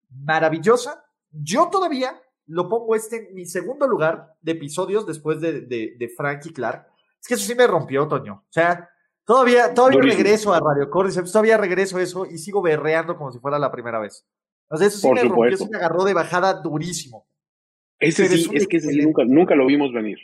maravillosa. 0.09 1.03
Yo 1.31 1.69
todavía 1.71 2.21
lo 2.45 2.69
pongo 2.69 2.95
este 2.95 3.29
en 3.29 3.33
mi 3.33 3.47
segundo 3.47 3.87
lugar 3.87 4.35
de 4.41 4.51
episodios 4.51 5.07
después 5.07 5.41
de, 5.41 5.61
de, 5.61 5.95
de 5.97 6.09
Frank 6.09 6.45
y 6.45 6.53
Clark. 6.53 6.87
Es 7.19 7.27
que 7.27 7.33
eso 7.33 7.45
sí 7.47 7.55
me 7.55 7.65
rompió, 7.65 8.07
Toño. 8.07 8.43
O 8.47 8.51
sea, 8.51 8.91
todavía, 9.31 9.73
todavía 9.73 10.01
regreso 10.01 10.53
a 10.53 10.59
Radio 10.59 10.89
Cordyceps, 10.89 11.31
todavía 11.31 11.57
regreso 11.57 11.97
a 11.97 12.01
eso 12.01 12.25
y 12.25 12.37
sigo 12.37 12.61
berreando 12.61 13.15
como 13.15 13.31
si 13.31 13.39
fuera 13.39 13.59
la 13.59 13.71
primera 13.71 13.99
vez. 13.99 14.25
O 14.69 14.77
sea, 14.77 14.87
eso 14.87 14.97
sí 14.97 15.09
me 15.11 15.23
rompió, 15.23 15.53
eso 15.53 15.67
me 15.69 15.77
agarró 15.77 16.03
de 16.03 16.13
bajada 16.13 16.61
durísimo. 16.61 17.25
Ese 17.99 18.27
sí, 18.27 18.49
es, 18.53 18.67
que 18.67 18.77
ese 18.77 18.89
sí 18.89 19.01
nunca, 19.01 19.23
nunca 19.25 19.55
lo 19.55 19.67
vimos 19.67 19.93
venir 19.93 20.17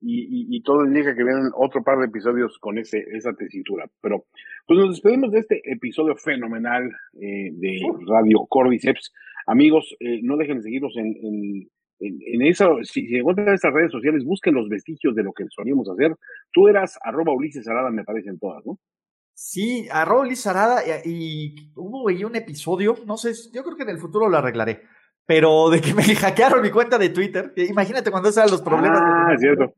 y, 0.00 0.56
y, 0.56 0.62
todo 0.62 0.84
indica 0.84 1.14
que 1.14 1.24
vienen 1.24 1.50
otro 1.54 1.82
par 1.82 1.98
de 1.98 2.06
episodios 2.06 2.58
con 2.58 2.78
ese, 2.78 3.04
esa 3.12 3.32
tesitura. 3.32 3.90
Pero 4.00 4.26
pues 4.66 4.78
nos 4.78 4.90
despedimos 4.90 5.32
de 5.32 5.40
este 5.40 5.60
episodio 5.64 6.16
fenomenal 6.16 6.84
eh, 7.14 7.50
de 7.52 7.80
Radio 8.06 8.46
Cordyceps. 8.48 9.12
Amigos, 9.46 9.96
eh, 10.00 10.20
no 10.22 10.36
dejen 10.36 10.58
de 10.58 10.62
seguirnos 10.64 10.96
en, 10.96 11.06
en, 11.06 11.68
en, 12.00 12.42
eso. 12.42 12.78
Si, 12.82 13.06
si 13.06 13.16
encuentran 13.16 13.54
estas 13.54 13.72
redes 13.72 13.92
sociales, 13.92 14.24
busquen 14.24 14.54
los 14.54 14.68
vestigios 14.68 15.14
de 15.14 15.22
lo 15.22 15.32
que 15.32 15.44
solíamos 15.50 15.88
hacer. 15.88 16.14
Tú 16.52 16.68
eras 16.68 16.98
arroba 17.02 17.32
Ulises 17.32 17.66
Arada, 17.68 17.90
me 17.90 18.04
parecen 18.04 18.38
todas, 18.38 18.64
¿no? 18.64 18.78
Sí, 19.34 19.86
arroba 19.90 20.22
Ulises 20.22 20.46
Arada 20.46 20.82
y, 21.04 21.72
hubo 21.74 22.08
ahí 22.08 22.24
un 22.24 22.36
episodio, 22.36 22.96
no 23.06 23.16
sé, 23.16 23.32
yo 23.52 23.62
creo 23.62 23.76
que 23.76 23.82
en 23.82 23.90
el 23.90 23.98
futuro 23.98 24.28
lo 24.28 24.38
arreglaré 24.38 24.82
pero 25.26 25.70
de 25.70 25.80
que 25.80 25.92
me 25.94 26.04
hackearon 26.04 26.62
mi 26.62 26.70
cuenta 26.70 26.96
de 26.98 27.10
Twitter. 27.10 27.52
Imagínate 27.56 28.10
cuando 28.10 28.28
eran 28.28 28.50
los 28.50 28.62
problemas. 28.62 29.00
Ah, 29.02 29.32
es 29.34 29.40
cierto. 29.40 29.74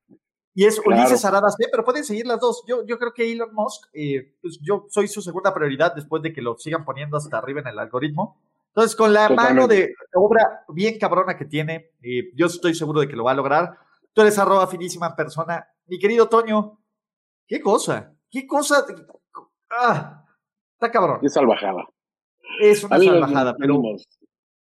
Y 0.54 0.66
es 0.66 0.80
Claro. 0.80 1.00
Ulises 1.00 1.24
Aradas 1.24 1.54
C, 1.56 1.66
pero 1.70 1.84
pueden 1.84 2.04
seguir 2.04 2.26
las 2.26 2.40
dos. 2.40 2.64
Yo, 2.66 2.84
yo 2.84 2.98
creo 2.98 3.12
que 3.12 3.30
Elon 3.30 3.54
Musk, 3.54 3.88
eh, 3.92 4.34
pues 4.42 4.58
yo 4.60 4.86
soy 4.88 5.08
su 5.08 5.22
segunda 5.22 5.54
prioridad 5.54 5.94
después 5.94 6.22
de 6.22 6.32
que 6.32 6.42
lo 6.42 6.58
sigan 6.58 6.84
poniendo 6.84 7.16
hasta 7.16 7.38
arriba 7.38 7.60
en 7.60 7.68
el 7.68 7.78
algoritmo. 7.78 8.40
Entonces, 8.68 8.94
con 8.96 9.12
la 9.12 9.28
mano 9.28 9.66
de 9.66 9.92
obra 10.14 10.64
bien 10.68 10.98
cabrona 10.98 11.36
que 11.36 11.44
tiene, 11.44 11.90
eh, 12.02 12.30
yo 12.34 12.46
estoy 12.46 12.74
seguro 12.74 13.00
de 13.00 13.08
que 13.08 13.16
lo 13.16 13.24
va 13.24 13.32
a 13.32 13.36
lograr. 13.36 13.78
Tú 14.12 14.22
eres 14.22 14.38
arroba 14.38 14.66
finísima 14.66 15.16
persona. 15.16 15.66
Mi 15.86 15.98
querido 15.98 16.28
Toño, 16.28 16.80
qué 17.46 17.60
cosa, 17.60 18.14
qué 18.30 18.46
cosa. 18.46 18.84
Ah, 19.70 20.24
está 20.74 20.90
cabrón. 20.90 21.18
Qué 21.20 21.28
salvajada. 21.28 21.86
Es 22.60 22.84
una 22.84 22.96
Amigos, 22.96 23.14
salvajada, 23.14 23.56
pero 23.58 23.82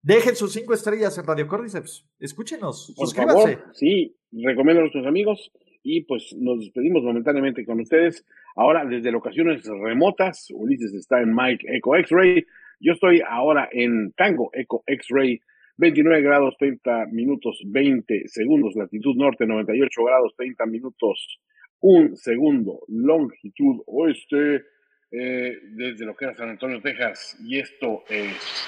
dejen 0.02 0.36
sus 0.36 0.54
cinco 0.54 0.74
estrellas 0.74 1.18
en 1.18 1.26
Radio 1.26 1.48
Cordyceps. 1.48 2.06
Escúchenos, 2.20 2.94
Por 2.96 3.08
suscríbanse. 3.08 3.58
favor, 3.58 3.76
sí, 3.76 4.18
recomiendo 4.32 4.80
a 4.80 4.84
nuestros 4.84 5.06
amigos 5.06 5.52
y 5.84 6.02
pues 6.02 6.36
nos 6.38 6.60
despedimos 6.60 7.04
momentáneamente 7.04 7.66
con 7.66 7.80
ustedes. 7.80 8.26
Ahora 8.56 8.86
desde 8.86 9.12
locaciones 9.12 9.66
remotas, 9.66 10.48
Ulises 10.52 10.94
está 10.94 11.22
en 11.22 11.34
Mike 11.34 11.66
Echo 11.70 11.96
X-Ray, 11.96 12.46
yo 12.80 12.94
estoy 12.94 13.22
ahora 13.28 13.70
en 13.72 14.12
Tango 14.14 14.50
Echo 14.54 14.84
X-Ray, 14.86 15.42
29 15.78 16.22
grados 16.22 16.56
30 16.58 17.08
minutos 17.12 17.62
20 17.66 18.28
segundos, 18.28 18.76
latitud 18.76 19.16
norte 19.16 19.46
98 19.46 20.04
grados 20.04 20.34
30 20.36 20.66
minutos 20.66 21.40
1 21.82 22.16
segundo, 22.16 22.82
longitud 22.88 23.82
oeste, 23.88 24.66
eh, 25.12 25.58
desde 25.72 26.06
lo 26.06 26.16
que 26.16 26.26
era 26.26 26.36
San 26.36 26.50
Antonio, 26.50 26.82
Texas, 26.82 27.38
y 27.46 27.60
esto 27.60 28.04
es 28.10 28.68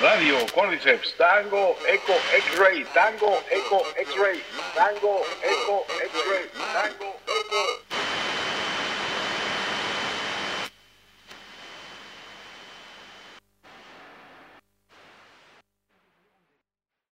Radio 0.00 0.36
Cordyceps, 0.54 1.16
Tango, 1.16 1.74
Echo, 1.92 2.12
X-Ray, 2.36 2.84
Tango, 2.94 3.32
Echo, 3.50 3.82
X-Ray, 4.00 4.38
Tango, 4.76 5.22
Echo, 5.42 5.82
X-Ray, 6.04 6.46
Tango. 6.72 7.17